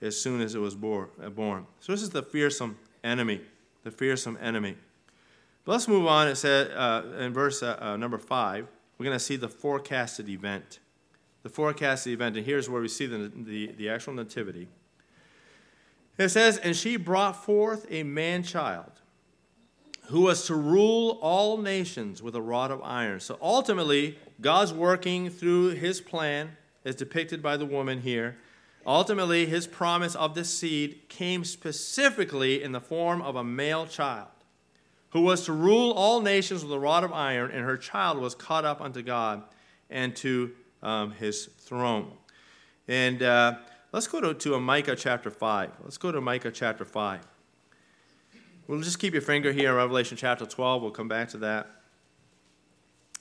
as 0.00 0.20
soon 0.20 0.40
as 0.40 0.54
it 0.54 0.58
was 0.58 0.74
uh, 0.74 1.28
born. 1.30 1.66
So 1.80 1.92
this 1.92 2.02
is 2.02 2.10
the 2.10 2.22
fearsome 2.22 2.78
enemy, 3.02 3.40
the 3.82 3.90
fearsome 3.90 4.38
enemy. 4.40 4.76
But 5.64 5.72
let's 5.72 5.88
move 5.88 6.06
on. 6.06 6.28
It 6.28 6.36
says 6.36 6.68
uh, 6.68 7.16
in 7.18 7.32
verse 7.32 7.62
uh, 7.62 7.76
uh 7.80 7.96
number 7.96 8.18
five, 8.18 8.68
we're 8.98 9.04
going 9.04 9.16
to 9.18 9.24
see 9.24 9.36
the 9.36 9.48
forecasted 9.48 10.28
event. 10.28 10.78
The 11.42 11.48
forecasted 11.48 12.12
event, 12.12 12.36
and 12.36 12.46
here's 12.46 12.68
where 12.68 12.80
we 12.80 12.88
see 12.88 13.06
the, 13.06 13.30
the, 13.34 13.72
the 13.72 13.88
actual 13.88 14.14
nativity. 14.14 14.68
It 16.18 16.30
says, 16.30 16.58
And 16.58 16.74
she 16.74 16.96
brought 16.96 17.44
forth 17.44 17.86
a 17.90 18.02
man 18.02 18.42
child 18.42 18.92
who 20.08 20.22
was 20.22 20.46
to 20.46 20.54
rule 20.54 21.18
all 21.20 21.58
nations 21.58 22.22
with 22.22 22.34
a 22.34 22.42
rod 22.42 22.70
of 22.70 22.80
iron. 22.82 23.20
So 23.20 23.38
ultimately, 23.40 24.18
God's 24.40 24.72
working 24.72 25.30
through 25.30 25.70
his 25.70 26.00
plan, 26.00 26.56
as 26.84 26.94
depicted 26.94 27.42
by 27.42 27.56
the 27.56 27.66
woman 27.66 28.00
here. 28.00 28.36
Ultimately, 28.86 29.46
his 29.46 29.66
promise 29.66 30.14
of 30.14 30.34
this 30.34 30.56
seed 30.56 31.08
came 31.08 31.44
specifically 31.44 32.62
in 32.62 32.70
the 32.70 32.80
form 32.80 33.20
of 33.20 33.34
a 33.34 33.42
male 33.42 33.86
child 33.86 34.28
who 35.10 35.22
was 35.22 35.44
to 35.46 35.52
rule 35.52 35.92
all 35.92 36.20
nations 36.20 36.62
with 36.62 36.72
a 36.72 36.78
rod 36.78 37.02
of 37.02 37.12
iron, 37.12 37.50
and 37.50 37.64
her 37.64 37.76
child 37.76 38.18
was 38.18 38.34
caught 38.34 38.64
up 38.64 38.80
unto 38.80 39.02
God 39.02 39.42
and 39.90 40.14
to 40.16 40.52
um, 40.82 41.10
his 41.12 41.46
throne. 41.58 42.12
And 42.86 43.22
uh, 43.22 43.54
let's 43.92 44.06
go 44.06 44.20
to, 44.20 44.34
to 44.34 44.60
Micah 44.60 44.94
chapter 44.94 45.30
5. 45.30 45.70
Let's 45.82 45.98
go 45.98 46.12
to 46.12 46.20
Micah 46.20 46.50
chapter 46.50 46.84
5. 46.84 47.20
We'll 48.66 48.80
just 48.80 48.98
keep 48.98 49.12
your 49.12 49.22
finger 49.22 49.52
here 49.52 49.70
in 49.70 49.76
Revelation 49.76 50.16
chapter 50.16 50.44
12. 50.44 50.82
We'll 50.82 50.90
come 50.90 51.06
back 51.06 51.28
to 51.30 51.38
that. 51.38 51.70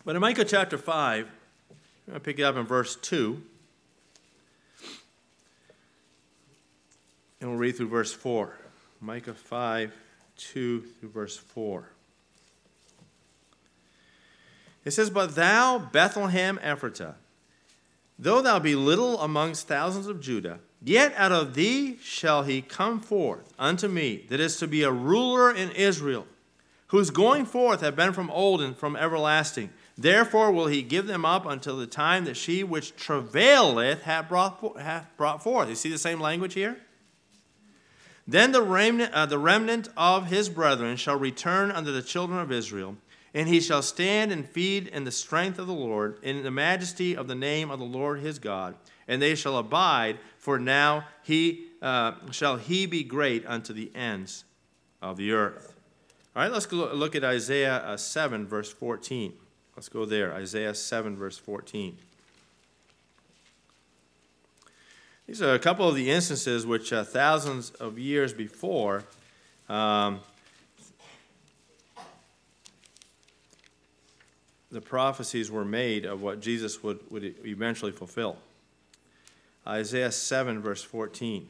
But 0.03 0.15
in 0.15 0.21
Micah 0.21 0.43
chapter 0.43 0.77
5, 0.77 1.25
I'm 1.25 1.75
going 2.07 2.15
to 2.15 2.19
pick 2.19 2.39
it 2.39 2.43
up 2.43 2.55
in 2.55 2.65
verse 2.65 2.95
2. 2.95 3.41
And 7.41 7.49
we'll 7.51 7.59
read 7.59 7.77
through 7.77 7.89
verse 7.89 8.11
4. 8.11 8.57
Micah 9.01 9.35
5, 9.35 9.93
2 10.37 10.81
through 10.81 11.09
verse 11.09 11.37
4. 11.37 11.89
It 14.83 14.91
says, 14.91 15.11
But 15.11 15.35
thou, 15.35 15.77
Bethlehem 15.77 16.59
Ephratah, 16.63 17.15
though 18.17 18.41
thou 18.41 18.57
be 18.57 18.73
little 18.73 19.19
amongst 19.19 19.67
thousands 19.67 20.07
of 20.07 20.21
Judah, 20.21 20.59
Yet 20.85 21.15
out 21.17 21.31
of 21.31 21.55
thee 21.55 21.97
shall 22.03 22.43
he 22.43 22.61
come 22.61 22.99
forth 22.99 23.51
unto 23.57 23.87
me, 23.87 24.23
that 24.29 24.39
is 24.39 24.57
to 24.57 24.67
be 24.67 24.83
a 24.83 24.91
ruler 24.91 25.51
in 25.51 25.71
Israel, 25.71 26.27
whose 26.89 27.09
going 27.09 27.47
forth 27.47 27.81
have 27.81 27.95
been 27.95 28.13
from 28.13 28.29
old 28.29 28.61
and 28.61 28.77
from 28.77 28.95
everlasting. 28.95 29.71
Therefore 29.97 30.51
will 30.51 30.67
he 30.67 30.83
give 30.83 31.07
them 31.07 31.25
up 31.25 31.47
until 31.47 31.75
the 31.75 31.87
time 31.87 32.25
that 32.25 32.37
she 32.37 32.63
which 32.63 32.95
travaileth 32.95 34.03
hath 34.03 34.29
brought, 34.29 34.79
hath 34.79 35.07
brought 35.17 35.41
forth. 35.41 35.69
You 35.69 35.75
see 35.75 35.89
the 35.89 35.97
same 35.97 36.19
language 36.19 36.53
here? 36.53 36.77
Then 38.27 38.51
the 38.51 38.61
remnant, 38.61 39.11
uh, 39.11 39.25
the 39.25 39.39
remnant 39.39 39.89
of 39.97 40.27
his 40.27 40.49
brethren 40.49 40.97
shall 40.97 41.17
return 41.17 41.71
unto 41.71 41.91
the 41.91 42.03
children 42.03 42.37
of 42.37 42.51
Israel, 42.51 42.95
and 43.33 43.49
he 43.49 43.59
shall 43.59 43.81
stand 43.81 44.31
and 44.31 44.47
feed 44.47 44.87
in 44.87 45.03
the 45.03 45.11
strength 45.11 45.57
of 45.57 45.65
the 45.65 45.73
Lord, 45.73 46.19
in 46.21 46.43
the 46.43 46.51
majesty 46.51 47.17
of 47.17 47.27
the 47.27 47.33
name 47.33 47.71
of 47.71 47.79
the 47.79 47.85
Lord 47.85 48.19
his 48.19 48.37
God 48.37 48.75
and 49.07 49.21
they 49.21 49.35
shall 49.35 49.57
abide, 49.57 50.17
for 50.37 50.59
now 50.59 51.05
he 51.23 51.65
uh, 51.81 52.13
shall 52.31 52.57
he 52.57 52.85
be 52.85 53.03
great 53.03 53.45
unto 53.45 53.73
the 53.73 53.91
ends 53.95 54.43
of 55.01 55.17
the 55.17 55.31
earth. 55.31 55.75
All 56.35 56.41
right, 56.41 56.51
let's 56.51 56.65
go 56.65 56.91
look 56.93 57.15
at 57.15 57.23
Isaiah 57.23 57.77
uh, 57.77 57.97
7, 57.97 58.47
verse 58.47 58.71
14. 58.71 59.33
Let's 59.75 59.87
go 59.87 60.05
there. 60.05 60.33
Isaiah 60.33 60.73
7, 60.73 61.15
verse 61.15 61.37
14. 61.37 61.97
These 65.27 65.41
are 65.41 65.53
a 65.53 65.59
couple 65.59 65.87
of 65.87 65.95
the 65.95 66.11
instances 66.11 66.65
which 66.65 66.93
uh, 66.93 67.03
thousands 67.03 67.71
of 67.71 67.97
years 67.97 68.33
before 68.33 69.03
um, 69.69 70.19
the 74.71 74.81
prophecies 74.81 75.49
were 75.49 75.65
made 75.65 76.05
of 76.05 76.21
what 76.21 76.41
Jesus 76.41 76.83
would, 76.83 76.99
would 77.09 77.35
eventually 77.45 77.91
fulfill. 77.91 78.37
Isaiah 79.67 80.11
7, 80.11 80.61
verse 80.61 80.83
14. 80.83 81.47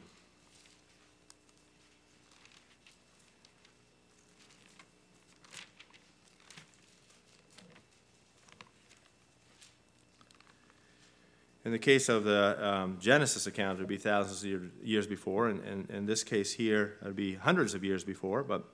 In 11.66 11.72
the 11.72 11.78
case 11.80 12.08
of 12.08 12.22
the 12.22 12.64
um, 12.64 12.96
Genesis 13.00 13.48
account, 13.48 13.78
it 13.78 13.82
would 13.82 13.88
be 13.88 13.98
thousands 13.98 14.44
of 14.44 14.70
years 14.84 15.04
before, 15.08 15.48
and, 15.48 15.60
and 15.64 15.90
in 15.90 16.06
this 16.06 16.22
case 16.22 16.52
here, 16.52 16.96
it 17.02 17.06
would 17.06 17.16
be 17.16 17.34
hundreds 17.34 17.74
of 17.74 17.82
years 17.82 18.04
before. 18.04 18.44
But 18.44 18.64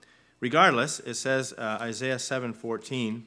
regardless, 0.41 1.01
it 1.01 1.15
says 1.15 1.55
uh, 1.57 1.79
Isaiah 1.81 2.17
7:14. 2.17 3.23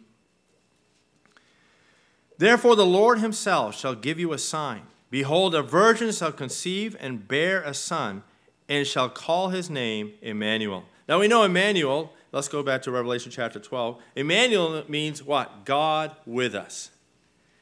Therefore, 2.37 2.75
the 2.75 2.85
Lord 2.85 3.17
Himself 3.17 3.75
shall 3.75 3.95
give 3.95 4.19
you 4.19 4.33
a 4.33 4.37
sign. 4.37 4.83
Behold, 5.09 5.55
a 5.55 5.61
virgin 5.61 6.11
shall 6.11 6.31
conceive 6.31 6.95
and 6.99 7.27
bear 7.27 7.61
a 7.61 7.73
son, 7.73 8.23
and 8.67 8.85
shall 8.87 9.09
call 9.09 9.49
his 9.49 9.69
name 9.69 10.13
Emmanuel. 10.21 10.85
Now 11.07 11.19
we 11.19 11.27
know 11.27 11.43
Emmanuel. 11.43 12.11
Let's 12.31 12.47
go 12.47 12.63
back 12.63 12.81
to 12.83 12.91
Revelation 12.91 13.31
chapter 13.31 13.59
12. 13.59 14.01
Emmanuel 14.15 14.83
means 14.87 15.23
what? 15.23 15.65
God 15.65 16.15
with 16.25 16.55
us. 16.55 16.89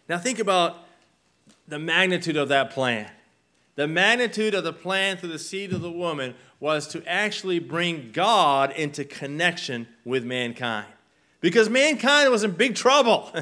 Now 0.07 0.17
think 0.17 0.39
about 0.39 0.77
the 1.67 1.79
magnitude 1.79 2.37
of 2.37 2.49
that 2.49 2.71
plan. 2.71 3.09
The 3.75 3.87
magnitude 3.87 4.53
of 4.53 4.63
the 4.63 4.73
plan 4.73 5.17
through 5.17 5.29
the 5.29 5.39
seed 5.39 5.73
of 5.73 5.81
the 5.81 5.91
woman 5.91 6.35
was 6.59 6.87
to 6.89 7.03
actually 7.07 7.59
bring 7.59 8.11
God 8.13 8.71
into 8.71 9.03
connection 9.03 9.87
with 10.05 10.23
mankind. 10.23 10.87
Because 11.41 11.69
mankind 11.69 12.31
was 12.31 12.43
in 12.43 12.51
big 12.51 12.75
trouble. 12.75 13.33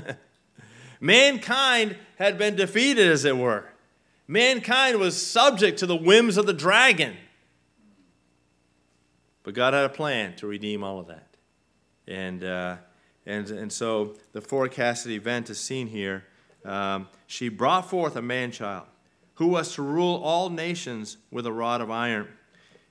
mankind 0.99 1.97
had 2.17 2.37
been 2.37 2.55
defeated, 2.55 3.07
as 3.07 3.25
it 3.25 3.37
were. 3.37 3.65
Mankind 4.27 4.99
was 4.99 5.25
subject 5.25 5.79
to 5.79 5.85
the 5.85 5.95
whims 5.95 6.37
of 6.37 6.45
the 6.45 6.53
dragon. 6.53 7.17
But 9.43 9.53
God 9.53 9.73
had 9.73 9.85
a 9.85 9.89
plan 9.89 10.35
to 10.37 10.47
redeem 10.47 10.83
all 10.83 10.99
of 10.99 11.07
that. 11.07 11.27
And, 12.07 12.43
uh, 12.43 12.77
and, 13.25 13.49
and 13.49 13.71
so 13.71 14.15
the 14.33 14.41
forecasted 14.41 15.11
event 15.11 15.49
is 15.49 15.59
seen 15.59 15.87
here 15.87 16.25
um, 16.65 17.07
she 17.27 17.49
brought 17.49 17.89
forth 17.89 18.15
a 18.15 18.21
man 18.21 18.51
child 18.51 18.85
who 19.35 19.47
was 19.47 19.73
to 19.75 19.81
rule 19.81 20.21
all 20.23 20.49
nations 20.49 21.17
with 21.31 21.45
a 21.45 21.51
rod 21.51 21.81
of 21.81 21.89
iron. 21.89 22.27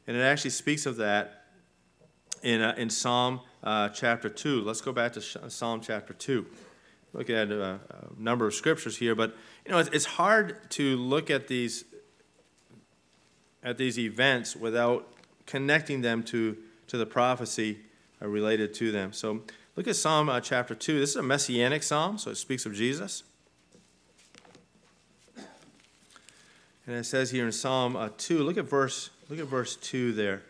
And 0.06 0.16
it 0.16 0.20
actually 0.20 0.50
speaks 0.50 0.86
of 0.86 0.96
that 0.96 1.44
in, 2.42 2.60
uh, 2.60 2.74
in 2.76 2.90
Psalm 2.90 3.40
uh, 3.62 3.90
chapter 3.90 4.28
2. 4.28 4.62
Let's 4.62 4.80
go 4.80 4.92
back 4.92 5.12
to 5.12 5.20
Psalm 5.20 5.80
chapter 5.80 6.12
2. 6.12 6.46
Look 7.12 7.28
at 7.28 7.50
a, 7.50 7.62
a, 7.62 7.80
number 8.16 8.46
of 8.46 8.54
scriptures 8.54 8.96
here, 8.96 9.14
but 9.14 9.36
you 9.64 9.72
know 9.72 9.78
it's, 9.78 9.90
it's 9.90 10.04
hard 10.04 10.70
to 10.70 10.96
look 10.96 11.30
at 11.30 11.48
these 11.48 11.84
at 13.62 13.78
these 13.78 13.98
events 13.98 14.56
without 14.56 15.06
connecting 15.46 16.00
them 16.00 16.22
to, 16.22 16.56
to 16.86 16.96
the 16.96 17.06
prophecy 17.06 17.78
uh, 18.22 18.28
related 18.28 18.72
to 18.74 18.92
them. 18.92 19.12
So 19.12 19.42
look 19.76 19.88
at 19.88 19.96
Psalm 19.96 20.28
uh, 20.28 20.40
chapter 20.40 20.74
2. 20.74 21.00
This 21.00 21.10
is 21.10 21.16
a 21.16 21.22
messianic 21.22 21.82
psalm, 21.82 22.18
so 22.18 22.30
it 22.30 22.36
speaks 22.36 22.66
of 22.66 22.74
Jesus. 22.74 23.24
And 26.86 26.96
it 26.96 27.04
says 27.04 27.30
here 27.30 27.46
in 27.46 27.52
Psalm 27.52 27.96
uh, 27.96 28.08
2, 28.16 28.38
look 28.42 28.56
at 28.56 28.64
verse, 28.64 29.10
look 29.28 29.38
at 29.38 29.46
verse 29.46 29.76
2 29.76 30.12
there. 30.12 30.42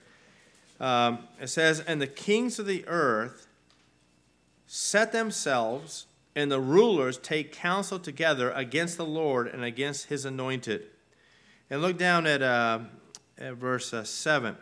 Um, 0.78 1.20
it 1.40 1.48
says, 1.48 1.80
And 1.80 2.00
the 2.00 2.06
kings 2.06 2.58
of 2.58 2.66
the 2.66 2.86
earth 2.86 3.46
set 4.66 5.12
themselves, 5.12 6.06
and 6.34 6.50
the 6.50 6.60
rulers 6.60 7.18
take 7.18 7.52
counsel 7.52 7.98
together 7.98 8.50
against 8.52 8.96
the 8.96 9.04
Lord 9.04 9.48
and 9.48 9.64
against 9.64 10.06
his 10.06 10.24
anointed. 10.24 10.86
And 11.68 11.82
look 11.82 11.98
down 11.98 12.26
at, 12.26 12.42
uh, 12.42 12.80
at 13.38 13.54
verse 13.54 13.92
uh, 13.92 14.04
7. 14.04 14.56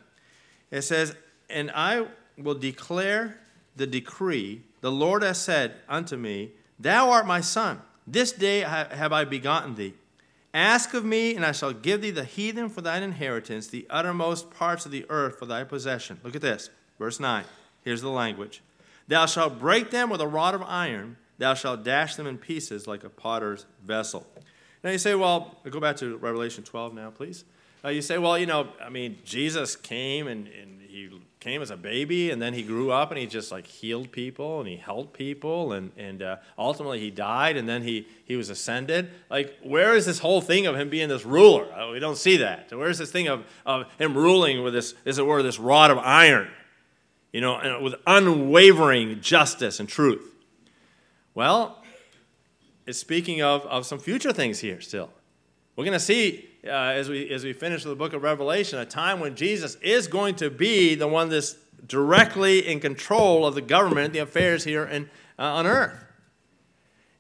It 0.71 0.83
says, 0.83 1.15
And 1.49 1.71
I 1.75 2.07
will 2.37 2.55
declare 2.55 3.39
the 3.77 3.87
decree. 3.87 4.63
The 4.81 4.93
Lord 4.93 5.23
has 5.23 5.41
said 5.41 5.75
unto 5.89 6.17
me, 6.17 6.53
Thou 6.79 7.11
art 7.11 7.27
my 7.27 7.41
son. 7.41 7.81
This 8.07 8.33
day 8.33 8.61
have 8.61 9.13
I 9.13 9.25
begotten 9.25 9.75
thee. 9.75 9.95
Ask 10.55 10.95
of 10.95 11.05
me, 11.05 11.37
and 11.37 11.45
I 11.45 11.53
shall 11.53 11.75
give 11.75 12.01
thee 12.01 12.11
the 12.11 12.25
heathen 12.25 12.71
for 12.71 12.81
thine 12.81 13.03
inheritance, 13.03 13.67
the 13.67 13.87
uttermost 13.91 14.51
parts 14.51 14.87
of 14.87 14.93
the 14.93 15.05
earth 15.11 15.39
for 15.39 15.47
thy 15.47 15.65
possession. 15.65 16.19
Look 16.25 16.35
at 16.35 16.41
this, 16.41 16.71
verse 16.99 17.21
9. 17.21 17.45
Here's 17.83 18.01
the 18.01 18.09
language 18.09 18.63
Thou 19.09 19.27
shalt 19.27 19.59
break 19.59 19.91
them 19.91 20.09
with 20.09 20.21
a 20.21 20.27
rod 20.27 20.55
of 20.55 20.63
iron, 20.63 21.17
thou 21.39 21.55
shalt 21.55 21.85
dash 21.85 22.17
them 22.17 22.27
in 22.27 22.39
pieces 22.39 22.87
like 22.87 23.05
a 23.05 23.09
potter's 23.09 23.67
vessel. 23.85 24.27
Now 24.85 24.91
you 24.91 24.99
say, 24.99 25.15
well, 25.15 25.57
go 25.69 25.81
back 25.81 25.97
to 25.97 26.17
Revelation 26.19 26.65
12 26.65 26.95
now, 26.95 27.11
please. 27.11 27.45
Uh, 27.85 27.89
you 27.89 28.03
say, 28.03 28.19
well, 28.19 28.39
you 28.39 28.47
know, 28.47 28.69
I 28.83 28.89
mean, 28.89 29.19
Jesus 29.25 29.77
came 29.77 30.27
and, 30.27 30.49
and 30.49 30.81
he 30.89 31.11
came 31.41 31.63
as 31.63 31.71
a 31.71 31.77
baby 31.77 32.31
and 32.31 32.43
then 32.43 32.53
he 32.53 32.63
grew 32.63 32.91
up 32.91 33.11
and 33.11 33.19
he 33.19 33.27
just 33.27 33.53
like 33.53 33.67
healed 33.67 34.11
people 34.11 34.59
and 34.59 34.69
he 34.69 34.77
helped 34.77 35.13
people 35.13 35.73
and, 35.73 35.93
and 35.97 36.23
uh, 36.23 36.37
ultimately 36.59 36.99
he 36.99 37.11
died 37.11 37.57
and 37.57 37.69
then 37.69 37.83
he, 37.83 38.07
he 38.25 38.35
was 38.35 38.51
ascended 38.51 39.09
like 39.31 39.57
where 39.63 39.95
is 39.95 40.05
this 40.05 40.19
whole 40.19 40.41
thing 40.41 40.67
of 40.67 40.75
him 40.75 40.89
being 40.89 41.09
this 41.09 41.25
ruler 41.25 41.73
uh, 41.73 41.93
we 41.93 42.01
don't 42.01 42.17
see 42.17 42.39
that 42.39 42.69
where's 42.73 42.99
this 42.99 43.13
thing 43.13 43.29
of, 43.29 43.45
of 43.65 43.87
him 43.99 44.17
ruling 44.17 44.65
with 44.65 44.73
this 44.73 44.95
as 45.07 45.19
it 45.19 45.27
were 45.27 45.43
this 45.43 45.61
rod 45.61 45.93
of 45.93 45.99
iron 45.99 46.49
you 47.33 47.41
know 47.41 47.79
with 47.81 47.95
unwavering 48.07 49.21
justice 49.21 49.79
and 49.79 49.89
truth 49.89 50.35
well 51.39 51.61
it's 52.87 52.99
speaking 52.99 53.43
of, 53.43 53.65
of 53.67 53.87
some 53.87 53.99
future 53.99 54.33
things 54.33 54.59
here 54.59 54.81
still 54.81 55.11
we're 55.79 55.85
going 55.85 55.93
to 55.93 56.05
see 56.05 56.49
uh, 56.65 56.71
as, 56.71 57.09
we, 57.09 57.31
as 57.31 57.45
we 57.45 57.53
finish 57.53 57.85
the 57.85 57.95
book 57.95 58.13
of 58.13 58.25
Revelation, 58.25 58.81
a 58.81 58.85
time 58.85 59.21
when 59.21 59.37
Jesus 59.37 59.77
is 59.77 60.09
going 60.09 60.35
to 60.35 60.51
be 60.51 60.97
the 60.97 61.07
one 61.07 61.29
that's 61.29 61.55
directly 61.87 62.67
in 62.67 62.81
control 62.81 63.47
of 63.47 63.55
the 63.55 63.61
government, 63.61 64.13
the 64.13 64.19
affairs 64.19 64.65
here 64.65 64.85
in, 64.85 65.09
uh, 65.39 65.43
on 65.43 65.67
earth. 65.69 65.95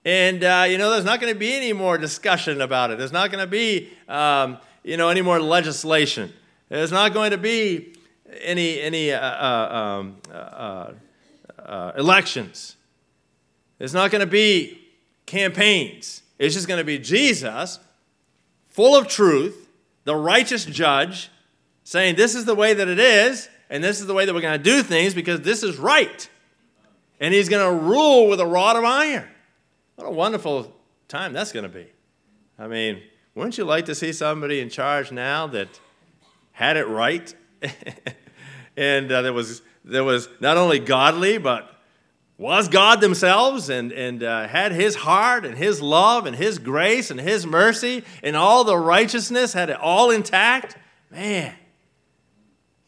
And, 0.04 0.42
uh, 0.42 0.66
you 0.68 0.76
know, 0.76 0.90
there's 0.90 1.04
not 1.04 1.20
going 1.20 1.32
to 1.32 1.38
be 1.38 1.54
any 1.54 1.72
more 1.72 1.98
discussion 1.98 2.60
about 2.60 2.90
it. 2.90 2.98
There's 2.98 3.12
not 3.12 3.30
going 3.30 3.44
to 3.44 3.50
be, 3.50 3.90
um, 4.08 4.58
you 4.82 4.96
know, 4.96 5.08
any 5.08 5.22
more 5.22 5.40
legislation. 5.40 6.32
There's 6.68 6.90
not 6.90 7.14
going 7.14 7.30
to 7.30 7.38
be 7.38 7.94
any, 8.42 8.80
any 8.80 9.12
uh, 9.12 9.20
uh, 9.20 10.00
um, 10.00 10.16
uh, 10.32 11.92
elections. 11.96 12.74
There's 13.78 13.94
not 13.94 14.10
going 14.10 14.20
to 14.20 14.26
be 14.26 14.80
campaigns. 15.26 16.22
It's 16.38 16.54
just 16.54 16.68
going 16.68 16.78
to 16.78 16.84
be 16.84 16.98
Jesus 16.98 17.78
full 18.68 18.96
of 18.96 19.08
truth, 19.08 19.68
the 20.04 20.14
righteous 20.14 20.64
judge, 20.64 21.30
saying, 21.82 22.14
This 22.14 22.34
is 22.36 22.44
the 22.44 22.54
way 22.54 22.74
that 22.74 22.86
it 22.86 23.00
is, 23.00 23.48
and 23.68 23.82
this 23.82 24.00
is 24.00 24.06
the 24.06 24.14
way 24.14 24.24
that 24.24 24.34
we're 24.34 24.40
going 24.40 24.56
to 24.56 24.62
do 24.62 24.82
things 24.82 25.14
because 25.14 25.40
this 25.40 25.62
is 25.62 25.78
right. 25.78 26.28
And 27.20 27.34
he's 27.34 27.48
going 27.48 27.66
to 27.66 27.84
rule 27.84 28.28
with 28.28 28.38
a 28.38 28.46
rod 28.46 28.76
of 28.76 28.84
iron. 28.84 29.28
What 29.96 30.06
a 30.06 30.10
wonderful 30.10 30.72
time 31.08 31.32
that's 31.32 31.50
going 31.50 31.64
to 31.64 31.68
be. 31.68 31.88
I 32.56 32.68
mean, 32.68 33.02
wouldn't 33.34 33.58
you 33.58 33.64
like 33.64 33.86
to 33.86 33.94
see 33.94 34.12
somebody 34.12 34.60
in 34.60 34.68
charge 34.68 35.10
now 35.10 35.48
that 35.48 35.80
had 36.52 36.76
it 36.76 36.86
right? 36.86 37.34
and 38.76 39.10
uh, 39.10 39.22
there, 39.22 39.32
was, 39.32 39.62
there 39.84 40.04
was 40.04 40.28
not 40.38 40.56
only 40.56 40.78
godly, 40.78 41.38
but 41.38 41.77
was 42.38 42.68
God 42.68 43.00
themselves 43.00 43.68
and, 43.68 43.90
and 43.90 44.22
uh, 44.22 44.46
had 44.46 44.70
His 44.70 44.94
heart 44.94 45.44
and 45.44 45.58
His 45.58 45.82
love 45.82 46.24
and 46.24 46.36
His 46.36 46.60
grace 46.60 47.10
and 47.10 47.20
His 47.20 47.44
mercy 47.44 48.04
and 48.22 48.36
all 48.36 48.62
the 48.62 48.78
righteousness, 48.78 49.52
had 49.52 49.70
it 49.70 49.76
all 49.80 50.10
intact, 50.10 50.76
man, 51.10 51.52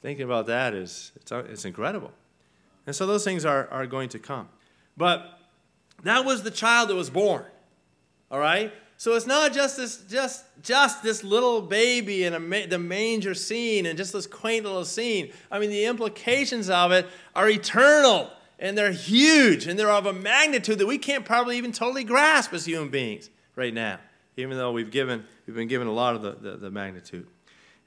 thinking 0.00 0.24
about 0.24 0.46
that 0.46 0.72
is 0.72 1.10
it's, 1.16 1.32
it's 1.32 1.64
incredible. 1.64 2.12
And 2.86 2.94
so 2.94 3.06
those 3.06 3.24
things 3.24 3.44
are, 3.44 3.68
are 3.70 3.86
going 3.86 4.08
to 4.10 4.18
come. 4.20 4.48
But 4.96 5.38
that 6.04 6.24
was 6.24 6.44
the 6.44 6.50
child 6.50 6.88
that 6.88 6.94
was 6.94 7.10
born, 7.10 7.44
all 8.30 8.38
right? 8.38 8.72
So 8.96 9.14
it's 9.14 9.26
not 9.26 9.52
just 9.52 9.76
this, 9.76 10.04
just, 10.10 10.44
just 10.62 11.02
this 11.02 11.24
little 11.24 11.60
baby 11.60 12.24
in 12.24 12.48
ma- 12.48 12.66
the 12.68 12.78
manger 12.78 13.34
scene 13.34 13.86
and 13.86 13.96
just 13.96 14.12
this 14.12 14.26
quaint 14.26 14.64
little 14.64 14.84
scene. 14.84 15.32
I 15.50 15.58
mean, 15.58 15.70
the 15.70 15.86
implications 15.86 16.70
of 16.70 16.92
it 16.92 17.06
are 17.34 17.48
eternal 17.48 18.30
and 18.60 18.76
they're 18.76 18.92
huge 18.92 19.66
and 19.66 19.78
they're 19.78 19.90
of 19.90 20.06
a 20.06 20.12
magnitude 20.12 20.78
that 20.78 20.86
we 20.86 20.98
can't 20.98 21.24
probably 21.24 21.56
even 21.56 21.72
totally 21.72 22.04
grasp 22.04 22.52
as 22.52 22.66
human 22.66 22.90
beings 22.90 23.30
right 23.56 23.74
now, 23.74 23.98
even 24.36 24.56
though 24.56 24.70
we've, 24.70 24.90
given, 24.90 25.24
we've 25.46 25.56
been 25.56 25.66
given 25.66 25.88
a 25.88 25.92
lot 25.92 26.14
of 26.14 26.22
the, 26.22 26.32
the, 26.32 26.56
the 26.58 26.70
magnitude. 26.70 27.26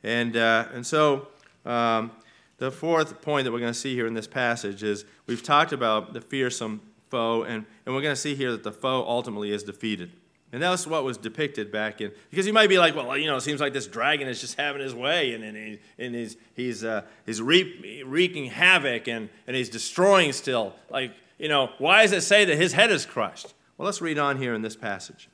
And, 0.03 0.35
uh, 0.35 0.65
and 0.73 0.85
so 0.85 1.27
um, 1.65 2.11
the 2.57 2.71
fourth 2.71 3.21
point 3.21 3.45
that 3.45 3.51
we're 3.51 3.59
going 3.59 3.71
to 3.71 3.79
see 3.79 3.93
here 3.93 4.07
in 4.07 4.15
this 4.15 4.27
passage 4.27 4.83
is 4.83 5.05
we've 5.27 5.43
talked 5.43 5.71
about 5.71 6.13
the 6.13 6.19
fearsome 6.19 6.81
foe, 7.09 7.43
and, 7.43 7.65
and 7.85 7.95
we're 7.95 8.01
going 8.01 8.15
to 8.15 8.19
see 8.19 8.35
here 8.35 8.51
that 8.51 8.63
the 8.63 8.71
foe 8.71 9.05
ultimately 9.07 9.51
is 9.51 9.63
defeated. 9.63 10.11
And 10.53 10.61
that's 10.61 10.85
what 10.85 11.03
was 11.03 11.17
depicted 11.17 11.71
back 11.71 11.99
in. 11.99 12.11
Because 12.29 12.45
you 12.45 12.53
might 12.53 12.69
be 12.69 12.77
like, 12.77 12.95
well, 12.95 13.17
you 13.17 13.25
know, 13.25 13.37
it 13.37 13.41
seems 13.41 13.59
like 13.59 13.73
this 13.73 13.87
dragon 13.87 14.27
is 14.27 14.39
just 14.39 14.55
having 14.55 14.83
his 14.83 14.93
way 14.93 15.33
and, 15.33 15.43
and, 15.43 15.57
he, 15.57 15.79
and 15.97 16.13
he's, 16.13 16.37
he's, 16.53 16.83
uh, 16.83 17.01
he's 17.25 17.41
wreaking 17.41 18.45
havoc 18.45 19.07
and, 19.07 19.29
and 19.47 19.55
he's 19.55 19.67
destroying 19.67 20.31
still. 20.31 20.75
Like, 20.91 21.11
you 21.39 21.49
know, 21.49 21.71
why 21.79 22.03
does 22.03 22.11
it 22.11 22.21
say 22.21 22.45
that 22.45 22.55
his 22.55 22.73
head 22.73 22.91
is 22.91 23.03
crushed? 23.03 23.55
Well, 23.77 23.87
let's 23.87 23.99
read 23.99 24.19
on 24.19 24.37
here 24.37 24.53
in 24.53 24.61
this 24.61 24.75
passage. 24.75 25.27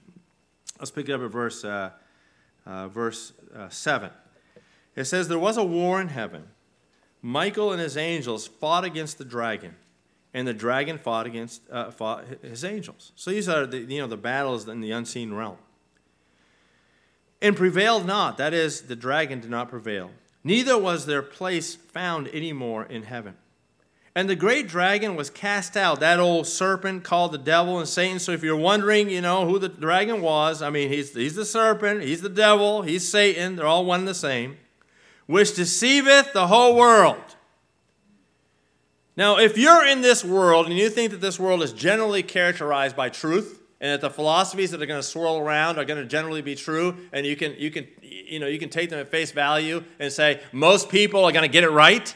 Let's 0.80 0.90
pick 0.90 1.10
it 1.10 1.12
up 1.12 1.22
at 1.22 1.32
verse, 1.32 1.66
uh, 1.66 1.90
uh, 2.66 2.88
verse 2.88 3.34
uh, 3.54 3.68
7. 3.68 4.12
It 4.96 5.04
says, 5.04 5.28
There 5.28 5.38
was 5.38 5.58
a 5.58 5.66
war 5.66 6.00
in 6.00 6.08
heaven. 6.08 6.46
Michael 7.22 7.74
and 7.74 7.82
his 7.82 7.98
angels 7.98 8.48
fought 8.48 8.86
against 8.86 9.18
the 9.18 9.26
dragon 9.26 9.76
and 10.34 10.48
the 10.48 10.54
dragon 10.54 10.98
fought 10.98 11.26
against 11.26 11.62
uh, 11.72 11.92
fought 11.92 12.26
his 12.42 12.64
angels. 12.64 13.12
So 13.16 13.32
these 13.32 13.50
are 13.50 13.66
the, 13.66 13.80
you 13.80 14.00
know 14.00 14.08
the 14.08 14.18
battles 14.18 14.68
in 14.68 14.82
the 14.82 14.92
unseen 14.92 15.34
realm. 15.34 15.58
and 17.42 17.56
prevailed 17.56 18.06
not. 18.06 18.38
That 18.38 18.54
is, 18.54 18.82
the 18.84 18.96
dragon 18.96 19.40
did 19.40 19.50
not 19.50 19.70
prevail. 19.70 20.12
Neither 20.44 20.78
was 20.78 21.06
their 21.06 21.22
place 21.22 21.76
found 21.76 22.28
any 22.30 22.54
more 22.54 22.84
in 22.86 23.04
heaven. 23.04 23.36
And 24.16 24.30
the 24.30 24.36
great 24.36 24.68
dragon 24.68 25.16
was 25.16 25.30
cast 25.30 25.78
out, 25.78 26.00
that 26.00 26.20
old 26.20 26.48
serpent 26.48 27.04
called 27.04 27.32
the 27.32 27.38
devil 27.38 27.80
and 27.80 27.88
Satan. 27.88 28.20
So 28.20 28.32
if 28.32 28.44
you're 28.44 28.56
wondering, 28.56 29.10
you 29.10 29.22
know, 29.22 29.46
who 29.46 29.60
the 29.60 29.70
dragon 29.70 30.22
was, 30.22 30.62
I 30.62 30.70
mean, 30.70 30.90
he's, 30.90 31.14
he's 31.14 31.36
the 31.36 31.46
serpent, 31.46 32.02
he's 32.04 32.22
the 32.22 32.30
devil, 32.30 32.82
he's 32.82 33.08
Satan. 33.08 33.56
They're 33.56 33.68
all 33.68 33.86
one 33.86 34.00
and 34.00 34.08
the 34.08 34.14
same. 34.14 34.58
Which 35.28 35.56
deceiveth 35.56 36.34
the 36.34 36.48
whole 36.48 36.76
world. 36.76 37.36
Now, 39.20 39.38
if 39.38 39.58
you're 39.58 39.86
in 39.86 40.00
this 40.00 40.24
world 40.24 40.68
and 40.68 40.78
you 40.78 40.90
think 40.90 41.12
that 41.12 41.20
this 41.20 41.38
world 41.38 41.62
is 41.62 41.74
generally 41.74 42.24
characterized 42.24 42.96
by 42.96 43.10
truth, 43.10 43.62
and 43.82 43.92
that 43.92 44.00
the 44.00 44.10
philosophies 44.10 44.72
that 44.72 44.82
are 44.82 44.86
going 44.86 45.02
to 45.02 45.06
swirl 45.06 45.38
around 45.38 45.78
are 45.78 45.84
going 45.84 46.02
to 46.02 46.06
generally 46.06 46.42
be 46.42 46.56
true, 46.56 46.96
and 47.12 47.26
you 47.26 47.36
can, 47.36 47.54
you 47.58 47.70
can, 47.70 47.86
you 48.02 48.40
know, 48.40 48.48
you 48.48 48.58
can 48.58 48.70
take 48.70 48.90
them 48.90 48.98
at 48.98 49.12
face 49.12 49.34
value 49.34 49.84
and 50.00 50.10
say 50.10 50.40
most 50.54 50.88
people 50.88 51.26
are 51.26 51.34
going 51.34 51.44
to 51.44 51.52
get 51.52 51.66
it 51.66 51.70
right, 51.70 52.16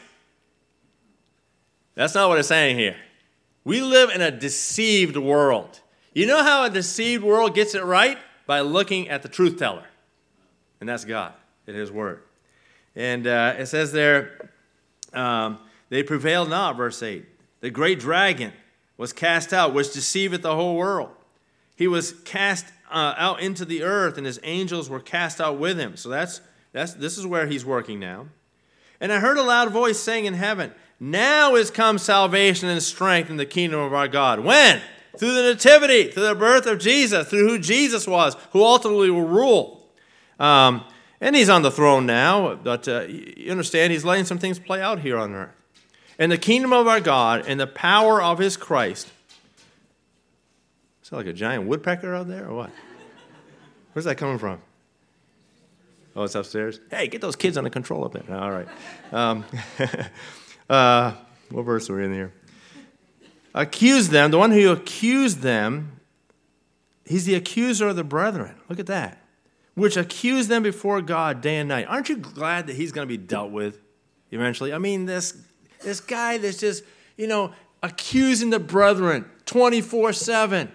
that's 1.94 2.14
not 2.14 2.30
what 2.30 2.38
it's 2.38 2.48
saying 2.48 2.78
here. 2.78 2.96
We 3.64 3.82
live 3.82 4.08
in 4.08 4.22
a 4.22 4.30
deceived 4.30 5.18
world. 5.18 5.82
You 6.14 6.26
know 6.26 6.42
how 6.42 6.64
a 6.64 6.70
deceived 6.70 7.22
world 7.22 7.54
gets 7.54 7.74
it 7.74 7.84
right? 7.84 8.16
By 8.46 8.60
looking 8.60 9.10
at 9.10 9.20
the 9.20 9.28
truth 9.28 9.58
teller. 9.58 9.84
And 10.80 10.88
that's 10.88 11.04
God 11.04 11.34
in 11.66 11.74
His 11.74 11.92
Word. 11.92 12.22
And 12.96 13.26
uh, 13.26 13.56
it 13.58 13.66
says 13.66 13.92
there, 13.92 14.50
um, 15.12 15.58
they 15.94 16.02
prevailed 16.02 16.48
not, 16.48 16.76
verse 16.76 17.00
8. 17.04 17.24
The 17.60 17.70
great 17.70 18.00
dragon 18.00 18.52
was 18.96 19.12
cast 19.12 19.52
out, 19.52 19.72
which 19.72 19.92
deceiveth 19.92 20.42
the 20.42 20.56
whole 20.56 20.74
world. 20.74 21.10
He 21.76 21.86
was 21.86 22.14
cast 22.24 22.66
uh, 22.90 23.14
out 23.16 23.40
into 23.40 23.64
the 23.64 23.84
earth, 23.84 24.18
and 24.18 24.26
his 24.26 24.40
angels 24.42 24.90
were 24.90 24.98
cast 24.98 25.40
out 25.40 25.56
with 25.56 25.78
him. 25.78 25.96
So 25.96 26.08
that's, 26.08 26.40
that's, 26.72 26.94
this 26.94 27.16
is 27.16 27.28
where 27.28 27.46
he's 27.46 27.64
working 27.64 28.00
now. 28.00 28.26
And 29.00 29.12
I 29.12 29.20
heard 29.20 29.36
a 29.36 29.42
loud 29.44 29.70
voice 29.70 30.00
saying 30.00 30.24
in 30.24 30.34
heaven, 30.34 30.72
now 30.98 31.54
is 31.54 31.70
come 31.70 31.98
salvation 31.98 32.68
and 32.68 32.82
strength 32.82 33.30
in 33.30 33.36
the 33.36 33.46
kingdom 33.46 33.78
of 33.78 33.94
our 33.94 34.08
God. 34.08 34.40
When? 34.40 34.80
Through 35.16 35.34
the 35.34 35.42
nativity, 35.42 36.10
through 36.10 36.26
the 36.26 36.34
birth 36.34 36.66
of 36.66 36.80
Jesus, 36.80 37.28
through 37.28 37.48
who 37.48 37.60
Jesus 37.60 38.04
was, 38.04 38.36
who 38.50 38.64
ultimately 38.64 39.10
will 39.10 39.28
rule. 39.28 39.88
Um, 40.40 40.84
and 41.20 41.36
he's 41.36 41.48
on 41.48 41.62
the 41.62 41.70
throne 41.70 42.04
now, 42.04 42.56
but 42.56 42.88
uh, 42.88 43.02
you 43.02 43.52
understand, 43.52 43.92
he's 43.92 44.04
letting 44.04 44.24
some 44.24 44.38
things 44.38 44.58
play 44.58 44.82
out 44.82 44.98
here 44.98 45.16
on 45.16 45.32
earth. 45.34 45.63
And 46.18 46.30
the 46.30 46.38
kingdom 46.38 46.72
of 46.72 46.86
our 46.86 47.00
God 47.00 47.44
and 47.46 47.58
the 47.58 47.66
power 47.66 48.22
of 48.22 48.38
his 48.38 48.56
Christ. 48.56 49.08
Is 51.02 51.10
that 51.10 51.16
like 51.16 51.26
a 51.26 51.32
giant 51.32 51.66
woodpecker 51.66 52.14
out 52.14 52.28
there 52.28 52.48
or 52.48 52.54
what? 52.54 52.70
Where's 53.92 54.04
that 54.04 54.16
coming 54.16 54.38
from? 54.38 54.60
Oh, 56.16 56.22
it's 56.22 56.34
upstairs? 56.34 56.80
Hey, 56.90 57.08
get 57.08 57.20
those 57.20 57.36
kids 57.36 57.56
under 57.56 57.70
control 57.70 58.04
up 58.04 58.12
there. 58.12 58.36
All 58.36 58.50
right. 58.50 58.68
Um, 59.12 59.44
Uh, 60.68 61.12
what 61.50 61.62
verse 61.62 61.90
are 61.90 61.96
we 61.96 62.04
in 62.04 62.12
here? 62.12 62.32
Accuse 63.54 64.08
them, 64.08 64.30
the 64.30 64.38
one 64.38 64.50
who 64.50 64.70
accused 64.70 65.40
them, 65.40 66.00
he's 67.04 67.26
the 67.26 67.34
accuser 67.34 67.88
of 67.88 67.96
the 67.96 68.04
brethren. 68.04 68.56
Look 68.68 68.80
at 68.80 68.86
that. 68.86 69.20
Which 69.74 69.96
accused 69.96 70.48
them 70.48 70.62
before 70.62 71.02
God 71.02 71.40
day 71.40 71.58
and 71.58 71.68
night. 71.68 71.86
Aren't 71.88 72.08
you 72.08 72.16
glad 72.16 72.66
that 72.66 72.76
he's 72.76 72.92
going 72.92 73.06
to 73.06 73.12
be 73.12 73.22
dealt 73.22 73.50
with 73.50 73.80
eventually? 74.30 74.72
I 74.72 74.78
mean, 74.78 75.04
this, 75.04 75.36
this 75.84 76.00
guy 76.00 76.38
that's 76.38 76.58
just, 76.58 76.82
you 77.16 77.26
know, 77.26 77.52
accusing 77.82 78.50
the 78.50 78.58
brethren 78.58 79.26
24 79.46 80.12
7, 80.12 80.72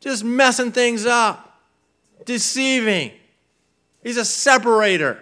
just 0.00 0.24
messing 0.24 0.72
things 0.72 1.04
up, 1.04 1.60
deceiving. 2.24 3.12
He's 4.02 4.16
a 4.16 4.24
separator. 4.24 5.18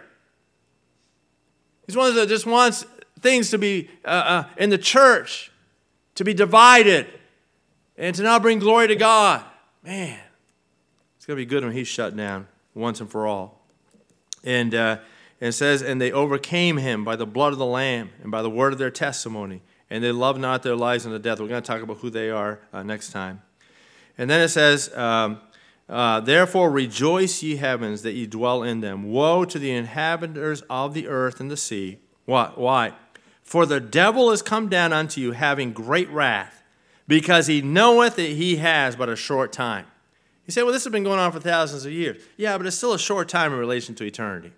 He's 1.87 1.97
one 1.97 2.15
that 2.15 2.29
just 2.29 2.47
wants 2.47 2.85
things 3.21 3.51
to 3.51 3.59
be 3.59 3.89
uh, 4.05 4.09
uh, 4.09 4.45
in 4.59 4.71
the 4.71 4.79
church, 4.79 5.51
to 6.17 6.25
be 6.25 6.35
divided, 6.35 7.07
and 7.97 8.15
to 8.15 8.23
not 8.23 8.43
bring 8.43 8.59
glory 8.59 8.89
to 8.89 8.97
God. 8.97 9.43
Man, 9.83 10.19
it's 11.17 11.27
going 11.27 11.37
to 11.37 11.41
be 11.41 11.47
good 11.47 11.65
when 11.65 11.73
he's 11.73 11.89
shut 11.89 12.17
down 12.17 12.49
once 12.75 13.01
and 13.01 13.11
for 13.11 13.27
all. 13.27 13.63
And, 14.45 14.75
uh, 14.75 14.99
and 15.41 15.49
it 15.49 15.53
says, 15.53 15.83
And 15.83 16.01
they 16.01 16.13
overcame 16.13 16.79
him 16.79 17.05
by 17.05 17.17
the 17.17 17.27
blood 17.27 17.53
of 17.53 17.59
the 17.59 17.67
Lamb 17.67 18.11
and 18.23 18.31
by 18.31 18.43
the 18.43 18.51
word 18.51 18.73
of 18.73 18.79
their 18.79 18.91
testimony, 18.91 19.63
and 19.91 20.03
they 20.03 20.13
loved 20.13 20.41
not 20.41 20.63
their 20.63 20.77
lives 20.77 21.07
unto 21.07 21.19
death. 21.19 21.41
We're 21.41 21.49
going 21.49 21.63
to 21.63 21.67
talk 21.67 21.83
about 21.83 21.99
who 21.99 22.11
they 22.11 22.31
are 22.31 22.61
uh, 22.73 22.83
next 22.83 23.11
time. 23.11 23.43
And 24.19 24.31
then 24.31 24.41
it 24.41 24.49
says, 24.49 24.95
um, 24.97 25.41
uh, 25.89 26.21
Therefore 26.21 26.71
rejoice, 26.71 27.43
ye 27.43 27.57
heavens, 27.57 28.03
that 28.03 28.13
ye 28.13 28.27
dwell 28.27 28.63
in 28.63 28.81
them. 28.81 29.05
Woe 29.05 29.45
to 29.45 29.59
the 29.59 29.71
inhabitants 29.71 30.63
of 30.71 30.95
the 30.95 31.07
earth 31.09 31.41
and 31.41 31.51
the 31.51 31.57
sea. 31.57 31.99
What? 32.25 32.59
Why? 32.59 32.95
For 33.43 33.67
the 33.67 33.79
devil 33.79 34.33
is 34.33 34.43
come 34.43 34.69
down 34.69 34.93
unto 34.93 35.21
you 35.21 35.33
having 35.33 35.73
great 35.73 36.11
wrath, 36.11 36.65
because 37.07 37.47
he 37.47 37.63
knoweth 37.63 38.17
that 38.17 38.31
he 38.31 38.57
has 38.57 38.97
but 38.97 39.09
a 39.09 39.15
short 39.15 39.53
time. 39.53 39.87
You 40.47 40.53
say, 40.53 40.63
well, 40.63 40.73
this 40.73 40.85
has 40.85 40.93
been 40.93 41.05
going 41.05 41.19
on 41.19 41.31
for 41.31 41.41
thousands 41.41 41.85
of 41.85 41.93
years. 41.93 42.23
Yeah, 42.37 42.57
but 42.57 42.67
it's 42.67 42.77
still 42.77 42.93
a 42.93 42.99
short 42.99 43.29
time 43.29 43.53
in 43.53 43.59
relation 43.59 43.95
to 43.97 44.05
eternity. 44.05 44.53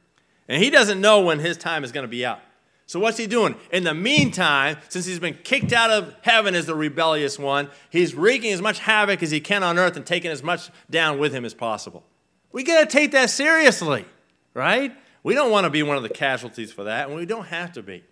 And 0.48 0.62
he 0.62 0.70
doesn't 0.70 1.00
know 1.00 1.20
when 1.20 1.38
his 1.38 1.56
time 1.56 1.84
is 1.84 1.92
going 1.92 2.04
to 2.04 2.08
be 2.08 2.24
up. 2.24 2.42
So 2.86 2.98
what's 2.98 3.18
he 3.18 3.26
doing? 3.26 3.54
In 3.70 3.84
the 3.84 3.92
meantime, 3.92 4.78
since 4.88 5.04
he's 5.04 5.18
been 5.18 5.36
kicked 5.44 5.74
out 5.74 5.90
of 5.90 6.14
heaven 6.22 6.54
as 6.54 6.64
the 6.64 6.74
rebellious 6.74 7.38
one, 7.38 7.68
he's 7.90 8.14
wreaking 8.14 8.52
as 8.52 8.62
much 8.62 8.78
havoc 8.78 9.22
as 9.22 9.30
he 9.30 9.40
can 9.40 9.62
on 9.62 9.78
earth 9.78 9.96
and 9.96 10.06
taking 10.06 10.30
as 10.30 10.42
much 10.42 10.70
down 10.88 11.18
with 11.18 11.34
him 11.34 11.44
as 11.44 11.52
possible. 11.52 12.02
We 12.50 12.62
got 12.62 12.80
to 12.80 12.86
take 12.86 13.10
that 13.12 13.28
seriously, 13.28 14.06
right? 14.54 14.96
We 15.22 15.34
don't 15.34 15.50
want 15.50 15.64
to 15.64 15.70
be 15.70 15.82
one 15.82 15.98
of 15.98 16.02
the 16.02 16.08
casualties 16.08 16.72
for 16.72 16.84
that, 16.84 17.08
and 17.08 17.16
we 17.16 17.26
don't 17.26 17.46
have 17.48 17.72
to 17.72 17.82
be. 17.82 18.02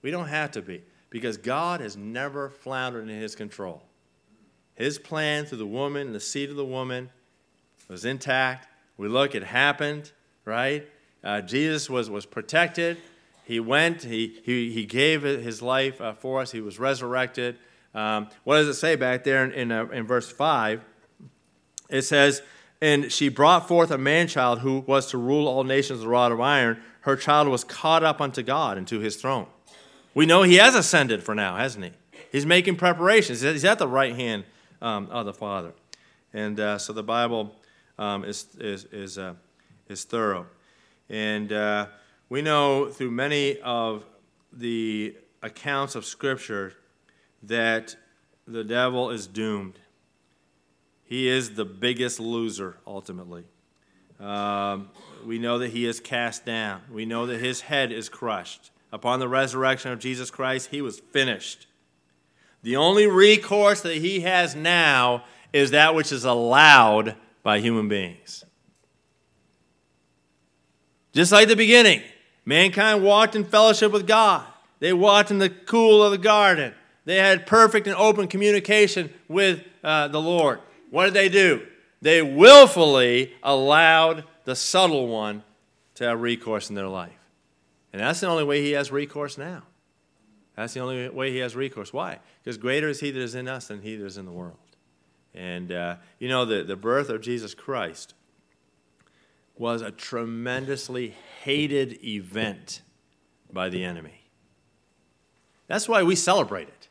We 0.00 0.12
don't 0.12 0.28
have 0.28 0.52
to 0.52 0.62
be 0.62 0.82
because 1.10 1.36
God 1.36 1.80
has 1.80 1.96
never 1.96 2.50
floundered 2.50 3.08
in 3.08 3.20
his 3.20 3.34
control. 3.34 3.82
His 4.76 4.96
plan 4.98 5.44
through 5.44 5.58
the 5.58 5.66
woman 5.66 6.12
the 6.12 6.20
seed 6.20 6.50
of 6.50 6.56
the 6.56 6.64
woman 6.64 7.10
was 7.88 8.04
intact. 8.04 8.68
We 8.96 9.08
look, 9.08 9.34
it 9.34 9.42
happened, 9.42 10.12
right? 10.44 10.88
Uh, 11.24 11.40
Jesus 11.40 11.88
was, 11.88 12.10
was 12.10 12.26
protected. 12.26 12.98
He 13.44 13.58
went, 13.58 14.02
he, 14.02 14.40
he, 14.44 14.70
he 14.70 14.84
gave 14.84 15.22
his 15.22 15.62
life 15.62 16.00
uh, 16.00 16.12
for 16.12 16.40
us, 16.40 16.52
he 16.52 16.60
was 16.60 16.78
resurrected. 16.78 17.56
Um, 17.94 18.28
what 18.42 18.56
does 18.56 18.68
it 18.68 18.74
say 18.74 18.96
back 18.96 19.24
there 19.24 19.44
in, 19.44 19.52
in, 19.52 19.72
uh, 19.72 19.86
in 19.86 20.06
verse 20.06 20.30
5? 20.30 20.82
It 21.88 22.02
says, 22.02 22.42
And 22.80 23.10
she 23.10 23.28
brought 23.28 23.68
forth 23.68 23.90
a 23.90 23.98
man 23.98 24.28
child 24.28 24.60
who 24.60 24.80
was 24.80 25.06
to 25.10 25.18
rule 25.18 25.46
all 25.46 25.64
nations 25.64 26.00
with 26.00 26.06
a 26.06 26.10
rod 26.10 26.32
of 26.32 26.40
iron. 26.40 26.80
Her 27.02 27.16
child 27.16 27.48
was 27.48 27.64
caught 27.64 28.02
up 28.02 28.20
unto 28.20 28.42
God 28.42 28.78
and 28.78 28.88
to 28.88 29.00
his 29.00 29.16
throne. 29.16 29.46
We 30.14 30.26
know 30.26 30.42
he 30.42 30.56
has 30.56 30.74
ascended 30.74 31.22
for 31.22 31.34
now, 31.34 31.56
hasn't 31.56 31.84
he? 31.84 31.90
He's 32.32 32.46
making 32.46 32.76
preparations. 32.76 33.42
He's 33.42 33.64
at 33.64 33.78
the 33.78 33.88
right 33.88 34.14
hand 34.14 34.44
um, 34.82 35.08
of 35.10 35.26
the 35.26 35.34
Father. 35.34 35.72
And 36.32 36.58
uh, 36.58 36.78
so 36.78 36.92
the 36.92 37.02
Bible 37.02 37.54
um, 37.98 38.24
is, 38.24 38.48
is, 38.58 38.86
is, 38.86 39.18
uh, 39.18 39.34
is 39.88 40.04
thorough. 40.04 40.46
And 41.08 41.52
uh, 41.52 41.86
we 42.28 42.42
know 42.42 42.88
through 42.88 43.10
many 43.10 43.58
of 43.60 44.04
the 44.52 45.16
accounts 45.42 45.94
of 45.94 46.04
Scripture 46.04 46.74
that 47.42 47.96
the 48.46 48.64
devil 48.64 49.10
is 49.10 49.26
doomed. 49.26 49.78
He 51.04 51.28
is 51.28 51.54
the 51.54 51.64
biggest 51.64 52.18
loser, 52.18 52.76
ultimately. 52.86 53.44
Um, 54.18 54.90
we 55.26 55.38
know 55.38 55.58
that 55.58 55.70
he 55.70 55.86
is 55.86 56.00
cast 56.00 56.46
down. 56.46 56.82
We 56.90 57.04
know 57.04 57.26
that 57.26 57.40
his 57.40 57.62
head 57.62 57.92
is 57.92 58.08
crushed 58.08 58.70
upon 58.94 59.18
the 59.18 59.28
resurrection 59.28 59.90
of 59.90 59.98
Jesus 59.98 60.30
Christ, 60.30 60.68
he 60.70 60.80
was 60.80 61.00
finished. 61.00 61.66
The 62.62 62.76
only 62.76 63.08
recourse 63.08 63.80
that 63.80 63.96
he 63.96 64.20
has 64.20 64.54
now 64.54 65.24
is 65.52 65.72
that 65.72 65.96
which 65.96 66.12
is 66.12 66.24
allowed 66.24 67.16
by 67.42 67.58
human 67.58 67.88
beings. 67.88 68.44
Just 71.14 71.32
like 71.32 71.48
the 71.48 71.56
beginning, 71.56 72.02
mankind 72.44 73.02
walked 73.02 73.36
in 73.36 73.44
fellowship 73.44 73.92
with 73.92 74.06
God. 74.06 74.44
They 74.80 74.92
walked 74.92 75.30
in 75.30 75.38
the 75.38 75.48
cool 75.48 76.02
of 76.02 76.10
the 76.10 76.18
garden. 76.18 76.74
They 77.04 77.16
had 77.16 77.46
perfect 77.46 77.86
and 77.86 77.96
open 77.96 78.26
communication 78.26 79.12
with 79.28 79.62
uh, 79.82 80.08
the 80.08 80.20
Lord. 80.20 80.60
What 80.90 81.04
did 81.06 81.14
they 81.14 81.28
do? 81.28 81.66
They 82.02 82.20
willfully 82.20 83.32
allowed 83.42 84.24
the 84.44 84.56
subtle 84.56 85.06
one 85.06 85.42
to 85.94 86.04
have 86.04 86.20
recourse 86.20 86.68
in 86.68 86.74
their 86.74 86.88
life. 86.88 87.12
And 87.92 88.00
that's 88.02 88.20
the 88.20 88.26
only 88.26 88.44
way 88.44 88.60
he 88.62 88.72
has 88.72 88.90
recourse 88.90 89.38
now. 89.38 89.62
That's 90.56 90.74
the 90.74 90.80
only 90.80 91.08
way 91.08 91.30
he 91.30 91.38
has 91.38 91.54
recourse. 91.54 91.92
Why? 91.92 92.18
Because 92.42 92.58
greater 92.58 92.88
is 92.88 93.00
he 93.00 93.10
that 93.10 93.20
is 93.20 93.34
in 93.34 93.48
us 93.48 93.68
than 93.68 93.82
he 93.82 93.96
that 93.96 94.04
is 94.04 94.18
in 94.18 94.26
the 94.26 94.32
world. 94.32 94.58
And, 95.34 95.72
uh, 95.72 95.96
you 96.18 96.28
know, 96.28 96.44
the, 96.44 96.62
the 96.62 96.76
birth 96.76 97.08
of 97.08 97.20
Jesus 97.20 97.54
Christ 97.54 98.14
was 99.56 99.82
a 99.82 99.90
tremendously 99.90 101.14
hated 101.42 102.04
event 102.04 102.82
by 103.52 103.68
the 103.68 103.84
enemy. 103.84 104.24
That's 105.66 105.88
why 105.88 106.02
we 106.02 106.16
celebrate 106.16 106.68
it. 106.68 106.88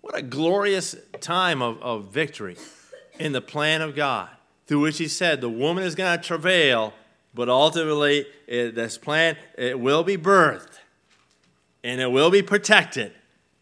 What 0.00 0.18
a 0.18 0.22
glorious 0.22 0.96
time 1.20 1.62
of, 1.62 1.80
of 1.80 2.06
victory 2.06 2.56
in 3.18 3.32
the 3.32 3.40
plan 3.40 3.80
of 3.80 3.94
God 3.94 4.28
through 4.66 4.80
which 4.80 4.98
he 4.98 5.08
said, 5.08 5.40
The 5.40 5.48
woman 5.48 5.84
is 5.84 5.94
going 5.94 6.18
to 6.18 6.26
travail, 6.26 6.92
but 7.34 7.48
ultimately, 7.48 8.26
it, 8.46 8.74
this 8.74 8.98
plan, 8.98 9.36
it 9.56 9.78
will 9.78 10.02
be 10.02 10.16
birthed, 10.16 10.78
and 11.84 12.00
it 12.00 12.10
will 12.10 12.30
be 12.30 12.42
protected, 12.42 13.12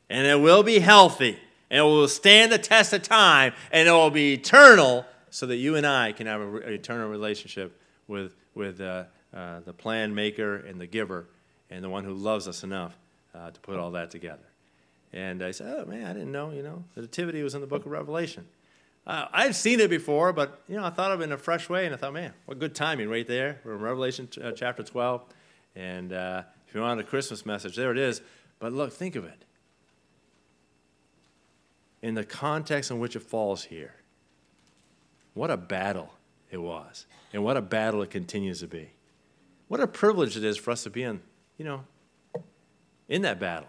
and 0.08 0.26
it 0.26 0.40
will 0.40 0.62
be 0.62 0.78
healthy, 0.78 1.38
and 1.70 1.80
it 1.80 1.82
will 1.82 2.08
stand 2.08 2.50
the 2.50 2.58
test 2.58 2.92
of 2.92 3.02
time, 3.02 3.52
and 3.70 3.86
it 3.86 3.92
will 3.92 4.10
be 4.10 4.32
eternal, 4.34 5.04
so 5.30 5.46
that 5.46 5.56
you 5.56 5.76
and 5.76 5.86
I 5.86 6.12
can 6.12 6.26
have 6.26 6.40
an 6.40 6.62
eternal 6.64 7.08
relationship 7.08 7.80
with, 8.08 8.34
with 8.54 8.80
uh, 8.80 9.04
uh, 9.32 9.60
the 9.60 9.72
plan 9.72 10.14
maker 10.14 10.56
and 10.56 10.80
the 10.80 10.86
giver, 10.86 11.26
and 11.70 11.84
the 11.84 11.88
one 11.88 12.04
who 12.04 12.12
loves 12.12 12.48
us 12.48 12.64
enough 12.64 12.96
uh, 13.34 13.50
to 13.50 13.60
put 13.60 13.76
all 13.76 13.92
that 13.92 14.10
together. 14.10 14.42
And 15.12 15.42
I 15.42 15.50
said, 15.52 15.74
oh 15.78 15.88
man, 15.88 16.04
I 16.04 16.12
didn't 16.12 16.32
know, 16.32 16.50
you 16.50 16.62
know, 16.62 16.84
the 16.94 17.02
nativity 17.02 17.42
was 17.42 17.54
in 17.54 17.60
the 17.60 17.66
book 17.66 17.86
of 17.86 17.92
Revelation. 17.92 18.46
Uh, 19.06 19.26
I'd 19.32 19.54
seen 19.54 19.80
it 19.80 19.90
before, 19.90 20.32
but, 20.32 20.62
you 20.68 20.76
know, 20.76 20.84
I 20.84 20.90
thought 20.90 21.10
of 21.10 21.20
it 21.20 21.24
in 21.24 21.32
a 21.32 21.38
fresh 21.38 21.68
way, 21.68 21.86
and 21.86 21.94
I 21.94 21.98
thought, 21.98 22.12
man, 22.12 22.32
what 22.44 22.58
good 22.58 22.74
timing 22.74 23.08
right 23.08 23.26
there. 23.26 23.60
We're 23.64 23.74
in 23.74 23.80
Revelation 23.80 24.28
uh, 24.42 24.52
chapter 24.52 24.82
12. 24.82 25.22
And 25.74 26.12
uh, 26.12 26.42
if 26.68 26.74
you 26.74 26.80
want 26.80 27.00
a 27.00 27.04
Christmas 27.04 27.46
message, 27.46 27.76
there 27.76 27.90
it 27.90 27.98
is. 27.98 28.20
But 28.58 28.72
look, 28.72 28.92
think 28.92 29.16
of 29.16 29.24
it. 29.24 29.44
In 32.02 32.14
the 32.14 32.24
context 32.24 32.90
in 32.90 32.98
which 32.98 33.16
it 33.16 33.22
falls 33.22 33.64
here, 33.64 33.94
what 35.34 35.50
a 35.50 35.56
battle 35.56 36.10
it 36.50 36.58
was, 36.58 37.06
and 37.32 37.44
what 37.44 37.56
a 37.56 37.62
battle 37.62 38.02
it 38.02 38.10
continues 38.10 38.60
to 38.60 38.66
be. 38.66 38.90
What 39.68 39.80
a 39.80 39.86
privilege 39.86 40.36
it 40.36 40.44
is 40.44 40.56
for 40.56 40.72
us 40.72 40.82
to 40.82 40.90
be 40.90 41.04
in, 41.04 41.20
you 41.56 41.64
know, 41.64 41.84
in 43.08 43.22
that 43.22 43.38
battle 43.38 43.68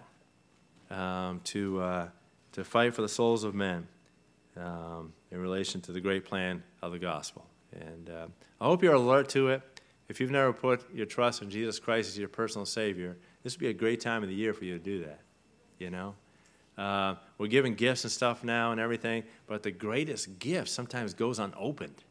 um, 0.89 1.41
to, 1.45 1.82
uh, 1.82 2.07
to 2.53 2.64
fight 2.64 2.93
for 2.93 3.01
the 3.01 3.09
souls 3.09 3.43
of 3.43 3.53
men 3.53 3.88
um, 4.57 5.14
in 5.32 5.39
relation 5.39 5.82
to 5.82 5.91
the 5.91 6.01
great 6.01 6.26
plan 6.26 6.64
of 6.82 6.91
the 6.91 6.99
gospel. 6.99 7.45
And 7.74 8.09
uh, 8.09 8.28
I 8.59 8.66
hope 8.66 8.84
you're 8.84 8.93
alert 8.93 9.30
to 9.30 9.49
it. 9.49 9.62
If 10.09 10.20
you've 10.20 10.32
never 10.32 10.51
put 10.51 10.93
your 10.93 11.05
trust 11.05 11.41
in 11.41 11.49
Jesus 11.49 11.80
Christ 11.80 12.09
as 12.09 12.18
your 12.18 12.28
personal 12.28 12.66
Savior, 12.66 13.18
this 13.43 13.53
would 13.53 13.62
be 13.62 13.70
a 13.70 13.74
great 13.74 14.01
time 14.01 14.24
of 14.24 14.30
the 14.30 14.36
year 14.36 14.53
for 14.53 14.66
you 14.66 14.78
to 14.78 14.84
do 14.84 15.05
that. 15.05 15.22
You 15.80 15.89
know? 15.89 16.16
Uh, 16.82 17.16
we're 17.38 17.46
giving 17.46 17.76
gifts 17.76 18.04
and 18.06 18.12
stuff 18.12 18.44
now 18.44 18.72
and 18.72 18.82
everything, 18.82 19.24
but 19.46 19.62
the 19.62 19.70
greatest 19.70 20.40
gift 20.40 20.68
sometimes 20.68 21.14
goes 21.14 21.38
unopened. 21.38 22.04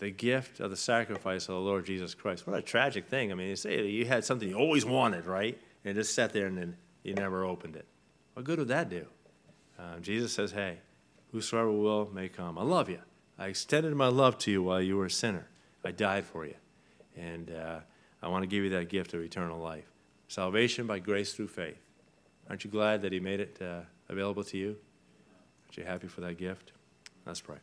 The 0.00 0.10
gift 0.10 0.60
of 0.60 0.68
the 0.68 0.76
sacrifice 0.76 1.44
of 1.44 1.54
the 1.54 1.60
Lord 1.60 1.86
Jesus 1.86 2.14
Christ. 2.14 2.46
What 2.46 2.58
a 2.58 2.60
tragic 2.60 3.06
thing. 3.06 3.32
I 3.32 3.34
mean, 3.34 3.48
you 3.48 3.56
say 3.56 3.86
you 3.86 4.04
had 4.04 4.22
something 4.22 4.46
you 4.46 4.56
always 4.56 4.84
wanted, 4.84 5.24
right? 5.24 5.58
And 5.82 5.96
it 5.96 5.98
just 5.98 6.14
sat 6.14 6.34
there 6.34 6.46
and 6.46 6.58
then 6.58 6.76
you 7.04 7.14
never 7.14 7.42
opened 7.42 7.76
it. 7.76 7.86
What 8.34 8.44
good 8.44 8.58
would 8.58 8.68
that 8.68 8.90
do? 8.90 9.06
Uh, 9.78 9.98
Jesus 10.00 10.34
says, 10.34 10.52
Hey, 10.52 10.76
whosoever 11.32 11.72
will 11.72 12.10
may 12.12 12.28
come. 12.28 12.58
I 12.58 12.64
love 12.64 12.90
you. 12.90 13.00
I 13.38 13.46
extended 13.46 13.94
my 13.94 14.08
love 14.08 14.36
to 14.38 14.50
you 14.50 14.62
while 14.62 14.82
you 14.82 14.98
were 14.98 15.06
a 15.06 15.10
sinner. 15.10 15.48
I 15.82 15.92
died 15.92 16.26
for 16.26 16.44
you. 16.44 16.56
And 17.16 17.50
uh, 17.50 17.78
I 18.22 18.28
want 18.28 18.42
to 18.42 18.46
give 18.46 18.62
you 18.62 18.70
that 18.70 18.90
gift 18.90 19.14
of 19.14 19.22
eternal 19.22 19.58
life. 19.58 19.90
Salvation 20.28 20.86
by 20.86 20.98
grace 20.98 21.32
through 21.32 21.48
faith. 21.48 21.85
Aren't 22.48 22.64
you 22.64 22.70
glad 22.70 23.02
that 23.02 23.12
He 23.12 23.20
made 23.20 23.40
it 23.40 23.58
uh, 23.60 23.80
available 24.08 24.44
to 24.44 24.56
you? 24.56 24.76
Aren't 25.64 25.76
you 25.76 25.84
happy 25.84 26.06
for 26.06 26.20
that 26.22 26.38
gift? 26.38 26.72
Let's 27.24 27.40
pray. 27.40 27.58